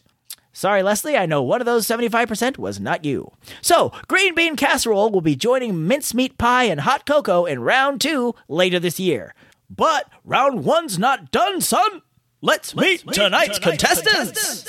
Sorry, 0.53 0.83
Leslie, 0.83 1.17
I 1.17 1.27
know 1.27 1.43
one 1.43 1.61
of 1.61 1.67
those 1.67 1.87
75% 1.87 2.59
was 2.59 2.81
not 2.81 3.05
you. 3.05 3.33
So, 3.61 3.93
green 4.09 4.35
bean 4.35 4.57
casserole 4.57 5.11
will 5.11 5.21
be 5.21 5.37
joining 5.37 5.87
mincemeat 5.87 6.37
pie 6.39 6.65
and 6.65 6.81
hot 6.81 7.07
cocoa 7.07 7.45
in 7.45 7.61
round 7.63 8.01
two 8.01 8.35
later 8.49 8.81
this 8.81 8.99
year. 8.99 9.35
But 9.71 10.11
round 10.25 10.65
one's 10.65 10.99
not 10.99 11.31
done, 11.31 11.61
son. 11.61 12.03
Let's, 12.41 12.75
meet, 12.75 13.05
tonight's, 13.13 13.59
contestants. 13.59 14.65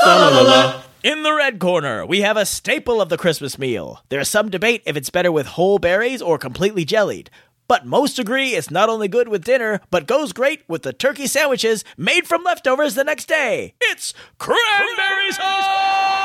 In 1.04 1.24
the 1.24 1.34
red 1.34 1.60
corner, 1.60 2.06
we 2.06 2.22
have 2.22 2.36
a 2.36 2.46
staple 2.46 3.00
of 3.02 3.10
the 3.10 3.18
Christmas 3.18 3.58
meal. 3.58 4.04
There's 4.10 4.28
some 4.28 4.50
debate 4.50 4.84
if 4.86 4.98
it's 4.98 5.10
better 5.10 5.32
with 5.32 5.46
whole 5.46 5.80
berries 5.80 6.22
or 6.22 6.38
completely 6.38 6.84
jellied. 6.84 7.30
but 7.70 7.86
most 7.86 8.18
agree 8.18 8.56
it's 8.56 8.72
not 8.72 8.90
only 8.90 9.08
good 9.08 9.28
with 9.28 9.44
dinner, 9.46 9.80
but 9.92 10.08
goes 10.08 10.34
great 10.34 10.64
with 10.68 10.82
the 10.82 10.92
turkey 10.92 11.28
sandwiches 11.28 11.86
made 11.96 12.26
from 12.28 12.44
leftovers 12.44 12.96
the 12.96 13.04
next 13.04 13.28
day. 13.28 13.76
It's 13.80 14.14
cranberry 14.40 15.32
sauce! 15.32 16.19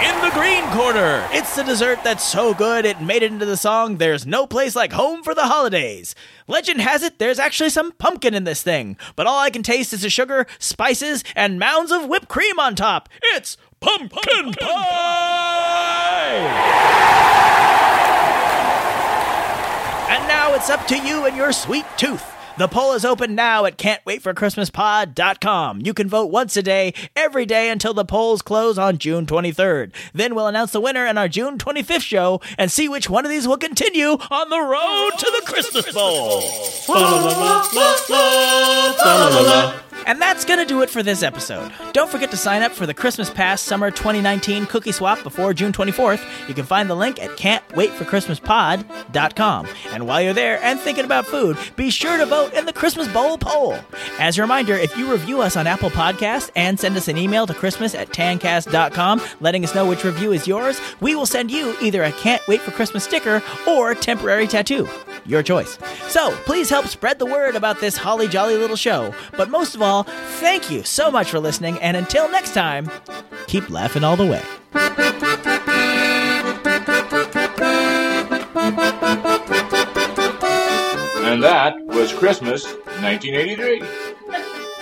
In 0.00 0.20
the 0.20 0.30
green 0.30 0.62
corner, 0.70 1.26
it's 1.32 1.56
the 1.56 1.64
dessert 1.64 2.04
that's 2.04 2.22
so 2.22 2.54
good 2.54 2.84
it 2.84 3.00
made 3.02 3.24
it 3.24 3.32
into 3.32 3.44
the 3.44 3.56
song 3.56 3.96
There's 3.96 4.24
No 4.24 4.46
Place 4.46 4.76
Like 4.76 4.92
Home 4.92 5.24
for 5.24 5.34
the 5.34 5.46
Holidays. 5.46 6.14
Legend 6.46 6.80
has 6.80 7.02
it 7.02 7.18
there's 7.18 7.40
actually 7.40 7.70
some 7.70 7.90
pumpkin 7.90 8.32
in 8.32 8.44
this 8.44 8.62
thing, 8.62 8.96
but 9.16 9.26
all 9.26 9.40
I 9.40 9.50
can 9.50 9.64
taste 9.64 9.92
is 9.92 10.02
the 10.02 10.10
sugar, 10.10 10.46
spices, 10.60 11.24
and 11.34 11.58
mounds 11.58 11.90
of 11.90 12.06
whipped 12.06 12.28
cream 12.28 12.60
on 12.60 12.76
top. 12.76 13.08
It's 13.34 13.56
pumpkin, 13.80 14.52
pie! 14.54 14.68
And 20.10 20.28
now 20.28 20.54
it's 20.54 20.70
up 20.70 20.86
to 20.86 20.96
you 20.96 21.26
and 21.26 21.36
your 21.36 21.52
sweet 21.52 21.86
tooth. 21.96 22.37
The 22.58 22.66
poll 22.66 22.94
is 22.94 23.04
open 23.04 23.36
now 23.36 23.66
at 23.66 23.78
can'twaitforchristmaspod.com. 23.78 25.82
You 25.84 25.94
can 25.94 26.08
vote 26.08 26.32
once 26.32 26.56
a 26.56 26.62
day, 26.62 26.92
every 27.14 27.46
day 27.46 27.70
until 27.70 27.94
the 27.94 28.04
polls 28.04 28.42
close 28.42 28.76
on 28.76 28.98
June 28.98 29.26
23rd. 29.26 29.92
Then 30.12 30.34
we'll 30.34 30.48
announce 30.48 30.72
the 30.72 30.80
winner 30.80 31.06
in 31.06 31.16
our 31.16 31.28
June 31.28 31.56
25th 31.56 32.00
show 32.00 32.40
and 32.58 32.68
see 32.68 32.88
which 32.88 33.08
one 33.08 33.24
of 33.24 33.30
these 33.30 33.46
will 33.46 33.58
continue 33.58 34.08
on 34.08 34.50
the 34.50 34.60
road 34.60 35.10
to 35.18 35.32
the 35.38 35.46
Christmas 35.46 35.94
Bowl. 35.94 36.40
And 40.08 40.20
that's 40.22 40.46
going 40.46 40.58
to 40.58 40.64
do 40.64 40.80
it 40.80 40.88
for 40.88 41.02
this 41.02 41.22
episode. 41.22 41.70
Don't 41.92 42.10
forget 42.10 42.30
to 42.30 42.36
sign 42.38 42.62
up 42.62 42.72
for 42.72 42.86
the 42.86 42.94
Christmas 42.94 43.28
Pass 43.28 43.60
Summer 43.60 43.90
2019 43.90 44.64
Cookie 44.64 44.90
Swap 44.90 45.22
before 45.22 45.52
June 45.52 45.70
24th. 45.70 46.48
You 46.48 46.54
can 46.54 46.64
find 46.64 46.88
the 46.88 46.96
link 46.96 47.22
at 47.22 47.36
can'twaitforchristmaspod.com. 47.36 49.68
And 49.92 50.06
while 50.06 50.22
you're 50.22 50.32
there 50.32 50.58
and 50.62 50.80
thinking 50.80 51.04
about 51.04 51.26
food, 51.26 51.58
be 51.76 51.90
sure 51.90 52.16
to 52.16 52.24
vote 52.24 52.54
in 52.54 52.64
the 52.64 52.72
Christmas 52.72 53.06
Bowl 53.08 53.36
poll. 53.36 53.76
As 54.18 54.38
a 54.38 54.40
reminder, 54.40 54.72
if 54.74 54.96
you 54.96 55.12
review 55.12 55.42
us 55.42 55.56
on 55.56 55.66
Apple 55.66 55.90
Podcasts 55.90 56.50
and 56.56 56.80
send 56.80 56.96
us 56.96 57.08
an 57.08 57.18
email 57.18 57.46
to 57.46 57.52
Christmas 57.52 57.94
at 57.94 58.08
tancast.com 58.08 59.20
letting 59.40 59.62
us 59.62 59.74
know 59.74 59.86
which 59.86 60.04
review 60.04 60.32
is 60.32 60.46
yours, 60.46 60.80
we 61.00 61.14
will 61.14 61.26
send 61.26 61.50
you 61.50 61.76
either 61.82 62.02
a 62.02 62.12
Can't 62.12 62.40
Wait 62.48 62.62
for 62.62 62.70
Christmas 62.70 63.04
sticker 63.04 63.42
or 63.66 63.94
temporary 63.94 64.46
tattoo. 64.46 64.88
Your 65.26 65.42
choice. 65.42 65.76
So 66.08 66.34
please 66.46 66.70
help 66.70 66.86
spread 66.86 67.18
the 67.18 67.26
word 67.26 67.54
about 67.54 67.80
this 67.80 67.98
holly 67.98 68.28
jolly 68.28 68.56
little 68.56 68.76
show. 68.76 69.12
But 69.36 69.50
most 69.50 69.74
of 69.74 69.82
all, 69.82 69.97
thank 70.02 70.70
you 70.70 70.82
so 70.82 71.10
much 71.10 71.30
for 71.30 71.38
listening, 71.38 71.78
and 71.78 71.96
until 71.96 72.30
next 72.30 72.54
time, 72.54 72.90
keep 73.46 73.70
laughing 73.70 74.04
all 74.04 74.16
the 74.16 74.26
way. 74.26 74.42
And 81.24 81.42
that 81.42 81.76
was 81.86 82.12
Christmas 82.12 82.64
1983. 82.64 83.82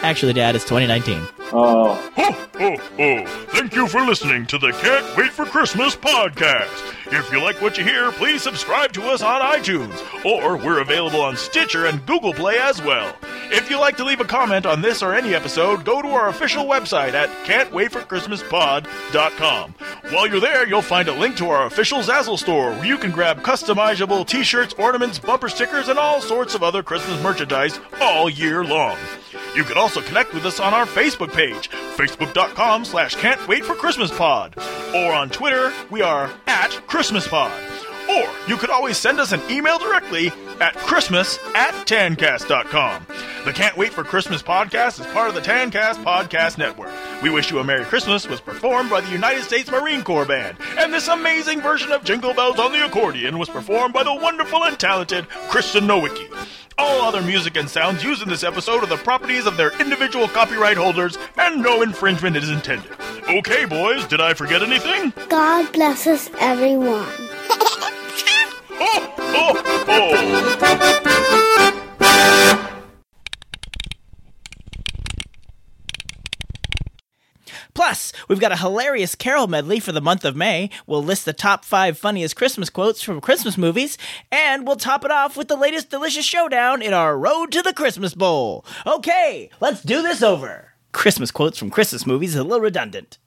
Actually, 0.02 0.33
Dad, 0.35 0.55
it's 0.55 0.64
2019. 0.64 1.26
Oh. 1.52 1.94
Ho, 2.16 2.33
ho, 2.59 2.76
ho. 2.96 3.26
Thank 3.48 3.74
you 3.74 3.88
for 3.88 4.02
listening 4.02 4.46
to 4.46 4.59
the 4.59 4.72
Can't 4.72 5.16
Wait 5.16 5.33
for 5.33 5.44
Christmas 5.44 5.96
podcast. 5.96 6.92
If 7.12 7.33
you 7.33 7.42
like 7.42 7.61
what 7.61 7.79
you 7.79 7.85
hear, 7.85 8.12
please 8.12 8.42
subscribe 8.42 8.92
to 8.92 9.02
us 9.05 9.22
on 9.22 9.40
iTunes, 9.40 9.98
or 10.24 10.57
we're 10.57 10.81
available 10.81 11.20
on 11.20 11.37
Stitcher 11.37 11.87
and 11.87 12.05
Google 12.07 12.33
Play 12.33 12.59
as 12.59 12.81
well. 12.83 13.16
If 13.50 13.70
you'd 13.70 13.78
like 13.80 13.96
to 13.98 14.04
leave 14.04 14.20
a 14.20 14.24
comment 14.24 14.66
on 14.66 14.82
this 14.82 15.02
or 15.02 15.14
any 15.14 15.35
episode, 15.35 15.85
go 15.85 16.02
to 16.02 16.09
our 16.09 16.28
official 16.28 16.64
website 16.64 17.14
at 17.14 17.28
can'twaitforchristmaspod.com. 17.44 19.74
While 20.11 20.26
you're 20.26 20.40
there, 20.40 20.66
you'll 20.66 20.82
find 20.82 21.09
a 21.09 21.14
link 21.14 21.37
to 21.37 21.48
our 21.50 21.66
official 21.66 22.00
Zazzle 22.00 22.38
store 22.38 22.72
where 22.72 22.87
you 22.87 22.98
can 22.98 23.12
grab 23.12 23.42
customizable 23.42 24.26
t-shirts, 24.26 24.74
ornaments, 24.74 25.18
bumper 25.18 25.48
stickers, 25.48 25.88
and 25.88 25.98
all 25.98 26.20
sorts 26.20 26.54
of 26.54 26.62
other 26.62 26.82
Christmas 26.82 27.22
merchandise 27.22 27.80
all 28.00 28.28
year 28.28 28.64
long. 28.64 28.96
You 29.54 29.64
can 29.64 29.78
also 29.78 30.00
connect 30.02 30.35
with 30.35 30.44
us 30.44 30.61
on 30.61 30.74
our 30.74 30.87
Facebook 30.87 31.32
page, 31.32 31.70
facebook.com 31.70 32.85
slash 32.85 33.14
can't 33.16 33.46
wait 33.48 33.64
for 33.64 33.74
Christmas 33.74 34.11
pod. 34.11 34.54
Or 34.94 35.12
on 35.12 35.30
Twitter, 35.30 35.72
we 35.90 36.02
are 36.02 36.30
at 36.46 36.70
Christmas 36.87 37.26
pod. 37.26 37.52
Or 38.09 38.29
you 38.49 38.57
could 38.57 38.71
always 38.71 38.97
send 38.97 39.21
us 39.21 39.33
an 39.33 39.40
email 39.51 39.79
directly 39.79 40.33
at 40.61 40.75
Christmas 40.77 41.38
at 41.55 41.73
Tancast.com. 41.87 43.07
The 43.45 43.53
Can't 43.53 43.77
Wait 43.77 43.92
for 43.92 44.05
Christmas 44.05 44.42
podcast 44.42 45.01
is 45.01 45.07
part 45.07 45.29
of 45.29 45.35
the 45.35 45.40
Tancast 45.40 46.03
Podcast 46.03 46.59
Network. 46.59 46.90
We 47.23 47.31
Wish 47.31 47.51
You 47.51 47.59
a 47.59 47.64
Merry 47.64 47.85
Christmas 47.85 48.27
was 48.29 48.40
performed 48.40 48.90
by 48.90 49.01
the 49.01 49.11
United 49.11 49.42
States 49.42 49.71
Marine 49.71 50.03
Corps 50.03 50.25
Band, 50.25 50.57
and 50.79 50.92
this 50.92 51.09
amazing 51.09 51.61
version 51.61 51.92
of 51.92 52.05
Jingle 52.05 52.35
Bells 52.35 52.59
on 52.59 52.73
the 52.73 52.85
accordion 52.85 53.38
was 53.38 53.49
performed 53.49 53.95
by 53.95 54.03
the 54.03 54.14
wonderful 54.14 54.64
and 54.64 54.79
talented 54.79 55.29
Kristen 55.49 55.85
Nowicki. 55.85 56.29
All 56.79 57.03
other 57.03 57.23
music 57.23 57.57
and 57.57 57.71
sounds 57.71 58.05
used 58.05 58.23
in 58.23 58.29
this 58.29 58.45
episode 58.45 58.83
are 58.83 58.87
the 58.87 58.97
properties 58.99 59.47
of 59.47 59.57
their 59.57 59.79
individual 59.81 60.29
copyright 60.29 60.77
holders, 60.77 61.16
and 61.38 61.62
no 61.62 61.83
infringement 61.83 62.37
is 62.37 62.51
intended. 62.51 62.90
Okay, 63.29 63.64
boys, 63.64 64.07
did 64.07 64.21
I 64.21 64.35
forget 64.35 64.62
anything? 64.62 65.12
God 65.29 65.73
bless 65.73 66.07
us, 66.07 66.31
everyone. 66.38 67.09
Plus, 77.75 78.11
we've 78.27 78.40
got 78.40 78.53
a 78.53 78.57
hilarious 78.57 79.14
carol 79.14 79.46
medley 79.46 79.79
for 79.79 79.92
the 79.92 80.01
month 80.01 80.25
of 80.25 80.35
May. 80.35 80.70
We'll 80.87 81.05
list 81.05 81.27
the 81.27 81.35
top 81.35 81.62
five 81.62 81.99
funniest 81.99 82.35
Christmas 82.35 82.70
quotes 82.70 83.03
from 83.03 83.20
Christmas 83.20 83.59
movies, 83.59 83.99
and 84.33 84.66
we'll 84.66 84.77
top 84.77 85.05
it 85.05 85.11
off 85.11 85.37
with 85.37 85.49
the 85.49 85.57
latest 85.57 85.90
delicious 85.90 86.25
showdown 86.25 86.81
in 86.81 86.94
our 86.94 87.18
Road 87.18 87.53
to 87.53 87.61
the 87.61 87.75
Christmas 87.75 88.14
Bowl. 88.14 88.64
Okay, 88.87 89.51
let's 89.61 89.83
do 89.83 90.01
this 90.01 90.22
over. 90.22 90.72
Christmas 90.92 91.31
quotes 91.31 91.59
from 91.59 91.68
Christmas 91.68 92.07
movies 92.07 92.31
is 92.31 92.40
a 92.40 92.44
little 92.44 92.62
redundant. 92.62 93.18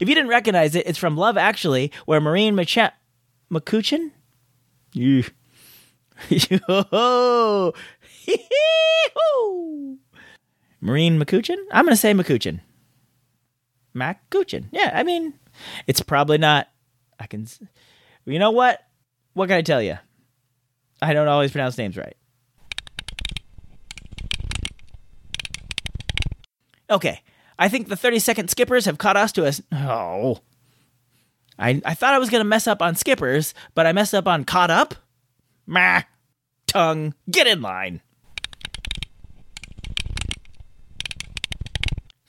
If 0.00 0.08
you 0.08 0.14
didn't 0.14 0.30
recognize 0.30 0.74
it, 0.74 0.86
it's 0.86 0.98
from 0.98 1.16
Love 1.16 1.36
Actually, 1.36 1.90
where 2.06 2.20
Maureen 2.20 2.54
Macha- 2.54 2.92
McCutcheon? 3.50 4.10
Maureen 10.80 11.18
McCutcheon? 11.20 11.56
I'm 11.72 11.84
going 11.84 11.92
to 11.92 11.96
say 11.96 12.12
McCutcheon. 12.12 12.60
McCutcheon. 13.94 14.66
Yeah, 14.72 14.92
I 14.94 15.02
mean, 15.02 15.34
it's 15.86 16.00
probably 16.00 16.38
not. 16.38 16.68
I 17.18 17.26
can. 17.26 17.46
You 18.24 18.38
know 18.38 18.52
what? 18.52 18.80
What 19.34 19.48
can 19.48 19.56
I 19.56 19.62
tell 19.62 19.82
you? 19.82 19.98
I 21.02 21.12
don't 21.12 21.28
always 21.28 21.50
pronounce 21.52 21.78
names 21.78 21.96
right. 21.96 22.16
Okay, 26.90 27.20
I 27.58 27.68
think 27.68 27.88
the 27.88 27.96
30 27.96 28.18
second 28.20 28.48
skippers 28.48 28.84
have 28.84 28.98
caught 28.98 29.16
us 29.16 29.32
to 29.32 29.44
us. 29.44 29.60
Oh. 29.72 30.38
I, 31.58 31.82
I 31.84 31.94
thought 31.94 32.14
I 32.14 32.18
was 32.18 32.30
going 32.30 32.40
to 32.40 32.48
mess 32.48 32.66
up 32.66 32.80
on 32.80 32.94
skippers, 32.94 33.52
but 33.74 33.86
I 33.86 33.92
messed 33.92 34.14
up 34.14 34.28
on 34.28 34.44
caught 34.44 34.70
up? 34.70 34.94
Meh. 35.66 36.02
Tongue, 36.66 37.14
get 37.30 37.46
in 37.46 37.60
line. 37.60 38.00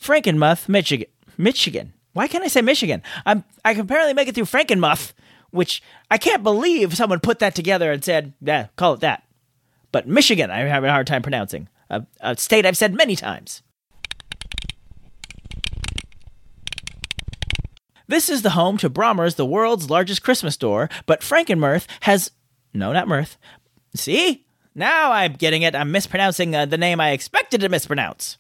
Frankenmuth, 0.02 0.68
Michigan. 0.68 1.08
Michigan. 1.38 1.94
Why 2.13 2.28
can't 2.28 2.44
I 2.44 2.48
say 2.48 2.62
Michigan? 2.62 3.04
I'm 3.26 3.44
I 3.63 3.74
can 3.74 3.82
apparently 3.82 4.13
make 4.13 4.28
it 4.28 4.36
through 4.36 4.46
Frankenmuth, 4.46 5.13
which 5.52 5.84
I 6.10 6.18
can't 6.18 6.42
believe 6.42 6.96
someone 6.96 7.20
put 7.20 7.39
that 7.39 7.54
together 7.54 7.92
and 7.92 8.04
said, 8.04 8.34
"Yeah, 8.42 8.68
call 8.76 8.96
it 8.96 9.02
that." 9.02 9.24
But 9.92 10.08
Michigan, 10.08 10.50
I'm 10.50 10.68
having 10.68 10.89
a 10.89 10.94
hard 10.94 11.08
time 11.08 11.22
pronouncing. 11.22 11.70
A, 11.89 12.06
a 12.22 12.36
state 12.38 12.65
I've 12.65 12.78
said 12.78 12.94
many 12.94 13.15
times. 13.15 13.62
This 18.10 18.28
is 18.28 18.41
the 18.41 18.50
home 18.50 18.78
to 18.80 18.89
Bronner's, 18.89 19.36
the 19.36 19.45
world's 19.45 19.91
largest 19.91 20.24
Christmas 20.24 20.56
store, 20.56 20.89
but 21.06 21.22
Frankenmuth 21.22 21.86
has 22.02 22.32
no, 22.74 22.91
not 22.91 23.08
Mirth. 23.08 23.38
See? 23.93 24.48
Now 24.74 25.12
I'm 25.12 25.34
getting 25.34 25.62
it. 25.62 25.76
I'm 25.76 25.91
mispronouncing 25.91 26.56
uh, 26.56 26.65
the 26.65 26.78
name 26.78 27.00
I 27.00 27.12
expected 27.12 27.62
to 27.62 27.69
mispronounce. 27.69 28.39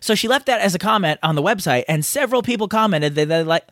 So 0.00 0.16
she 0.16 0.26
left 0.26 0.46
that 0.46 0.60
as 0.60 0.74
a 0.74 0.78
comment 0.78 1.20
on 1.22 1.36
the 1.36 1.42
website, 1.42 1.84
and 1.86 2.04
several 2.04 2.42
people 2.42 2.66
commented 2.66 3.14
that 3.14 3.28
they 3.28 3.44
like. 3.44 3.64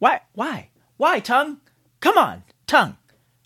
Why? 0.00 0.20
Why? 0.32 0.70
Why, 0.96 1.20
tongue? 1.20 1.60
Come 2.00 2.18
on, 2.18 2.42
tongue. 2.66 2.96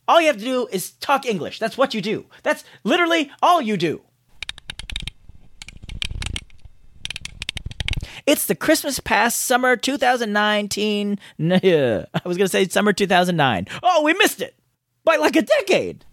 All 0.09 0.19
you 0.19 0.29
have 0.29 0.39
to 0.39 0.45
do 0.45 0.67
is 0.73 0.93
talk 0.93 1.27
English. 1.27 1.59
That's 1.59 1.77
what 1.77 1.93
you 1.93 2.01
do. 2.01 2.25
That's 2.43 2.65
literally 2.85 3.31
all 3.43 3.61
you 3.61 3.77
do. 3.77 4.03
It's 8.27 8.47
the 8.47 8.55
Christmas 8.55 9.01
past 9.01 9.41
summer 9.43 9.77
2019. 9.77 11.19
I 11.41 12.07
was 12.25 12.37
going 12.39 12.47
to 12.47 12.49
say 12.49 12.67
summer 12.69 12.93
2009. 12.95 13.67
Oh, 13.83 14.03
we 14.03 14.15
missed 14.15 14.41
it 14.41 14.55
by 15.05 15.17
like 15.17 15.37
a 15.37 15.43
decade. 15.43 16.05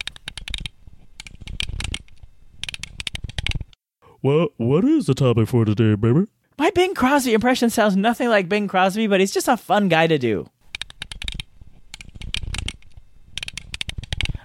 Well, 4.22 4.48
what 4.58 4.84
is 4.84 5.06
the 5.06 5.14
topic 5.14 5.48
for 5.48 5.64
today, 5.64 5.94
baby? 5.94 6.26
My 6.58 6.70
Bing 6.70 6.94
Crosby 6.94 7.32
impression 7.32 7.70
sounds 7.70 7.96
nothing 7.96 8.28
like 8.28 8.48
Bing 8.48 8.68
Crosby, 8.68 9.06
but 9.06 9.18
he's 9.18 9.32
just 9.32 9.48
a 9.48 9.56
fun 9.56 9.88
guy 9.88 10.06
to 10.06 10.18
do. 10.18 10.48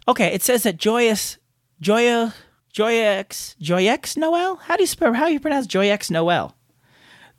Okay, 0.07 0.33
it 0.33 0.41
says 0.41 0.63
that 0.63 0.77
Joyous, 0.77 1.37
Joya, 1.81 2.33
Joyex, 2.73 3.55
Joyex 3.61 4.15
Noel? 4.15 4.55
How 4.55 4.77
do 4.77 4.83
you 4.83 4.87
spell, 4.87 5.13
how 5.13 5.27
do 5.27 5.33
you 5.33 5.39
pronounce 5.39 5.67
Joyex 5.67 6.09
Noel? 6.09 6.56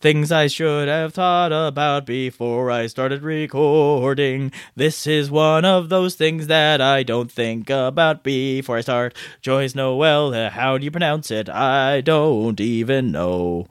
Things 0.01 0.31
I 0.31 0.47
should 0.47 0.87
have 0.87 1.13
thought 1.13 1.51
about 1.51 2.07
before 2.07 2.71
I 2.71 2.87
started 2.87 3.25
recording. 3.25 4.53
This 4.77 5.09
is 5.09 5.29
one 5.29 5.65
of 5.65 5.89
those 5.89 6.15
things 6.15 6.47
that 6.47 6.81
I 6.81 7.03
don't 7.03 7.33
think 7.33 7.69
about 7.69 8.23
before 8.23 8.77
I 8.77 8.83
start. 8.83 9.17
Joyce 9.43 9.75
Noel, 9.75 10.51
how 10.51 10.79
do 10.79 10.85
you 10.85 10.93
pronounce 10.93 11.33
it? 11.33 11.49
I 11.49 12.01
don't 12.01 12.61
even 12.61 13.11
know. 13.11 13.67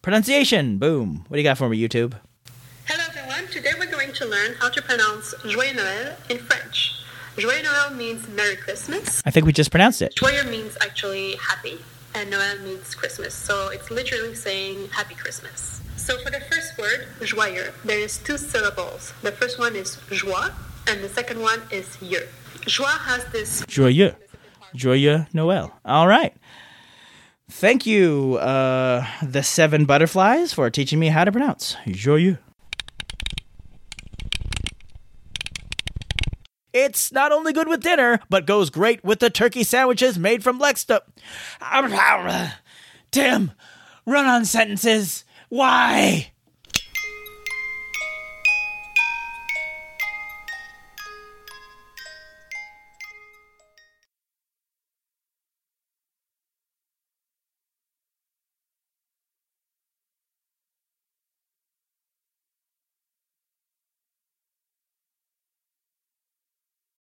Pronunciation, 0.00 0.78
boom. 0.78 1.24
What 1.26 1.34
do 1.34 1.40
you 1.40 1.44
got 1.44 1.58
for 1.58 1.68
me, 1.68 1.76
YouTube? 1.88 2.14
Hello 2.86 3.02
everyone, 3.08 3.50
today 3.50 3.72
we're 3.76 3.90
going 3.90 4.12
to 4.12 4.24
learn 4.24 4.54
how 4.60 4.68
to 4.68 4.80
pronounce 4.80 5.34
Joyeux 5.42 5.74
Noël 5.74 6.30
in 6.30 6.38
French. 6.38 6.92
Joyeux 7.36 7.64
Noël 7.64 7.96
means 7.96 8.28
Merry 8.28 8.54
Christmas. 8.54 9.20
I 9.26 9.32
think 9.32 9.44
we 9.46 9.52
just 9.52 9.72
pronounced 9.72 10.02
it. 10.02 10.14
Joyeux 10.14 10.48
means 10.48 10.76
actually 10.80 11.34
happy, 11.34 11.78
and 12.14 12.32
Noël 12.32 12.62
means 12.62 12.94
Christmas. 12.94 13.34
So 13.34 13.68
it's 13.68 13.90
literally 13.90 14.34
saying 14.34 14.88
Happy 14.88 15.14
Christmas. 15.14 15.80
So 15.96 16.18
for 16.18 16.30
the 16.30 16.40
first 16.40 16.76
word, 16.78 17.06
joyeux, 17.20 17.72
there 17.84 17.98
is 17.98 18.18
two 18.18 18.36
syllables. 18.36 19.12
The 19.22 19.32
first 19.32 19.58
one 19.58 19.76
is 19.76 19.98
joie, 20.10 20.50
and 20.88 21.02
the 21.02 21.08
second 21.08 21.40
one 21.40 21.62
is 21.70 21.86
yeux. 22.02 22.26
Joie 22.66 22.86
has 22.86 23.24
this 23.32 23.64
Joyeux. 23.66 24.14
Joyeux 24.74 25.26
Noel. 25.32 25.72
All 25.84 26.08
right. 26.08 26.34
Thank 27.50 27.86
you, 27.86 28.38
uh, 28.40 29.06
the 29.22 29.42
seven 29.42 29.84
butterflies, 29.84 30.52
for 30.54 30.70
teaching 30.70 30.98
me 30.98 31.08
how 31.08 31.24
to 31.24 31.32
pronounce 31.32 31.76
Joyeux. 31.86 32.38
It's 36.72 37.12
not 37.12 37.32
only 37.32 37.52
good 37.52 37.68
with 37.68 37.82
dinner, 37.82 38.20
but 38.30 38.46
goes 38.46 38.70
great 38.70 39.04
with 39.04 39.18
the 39.20 39.30
turkey 39.30 39.62
sandwiches 39.62 40.18
made 40.18 40.42
from 40.42 40.58
Lexta. 40.58 41.00
Tim, 43.10 43.52
run 44.06 44.24
on 44.26 44.44
sentences. 44.44 45.24
Why? 45.48 46.31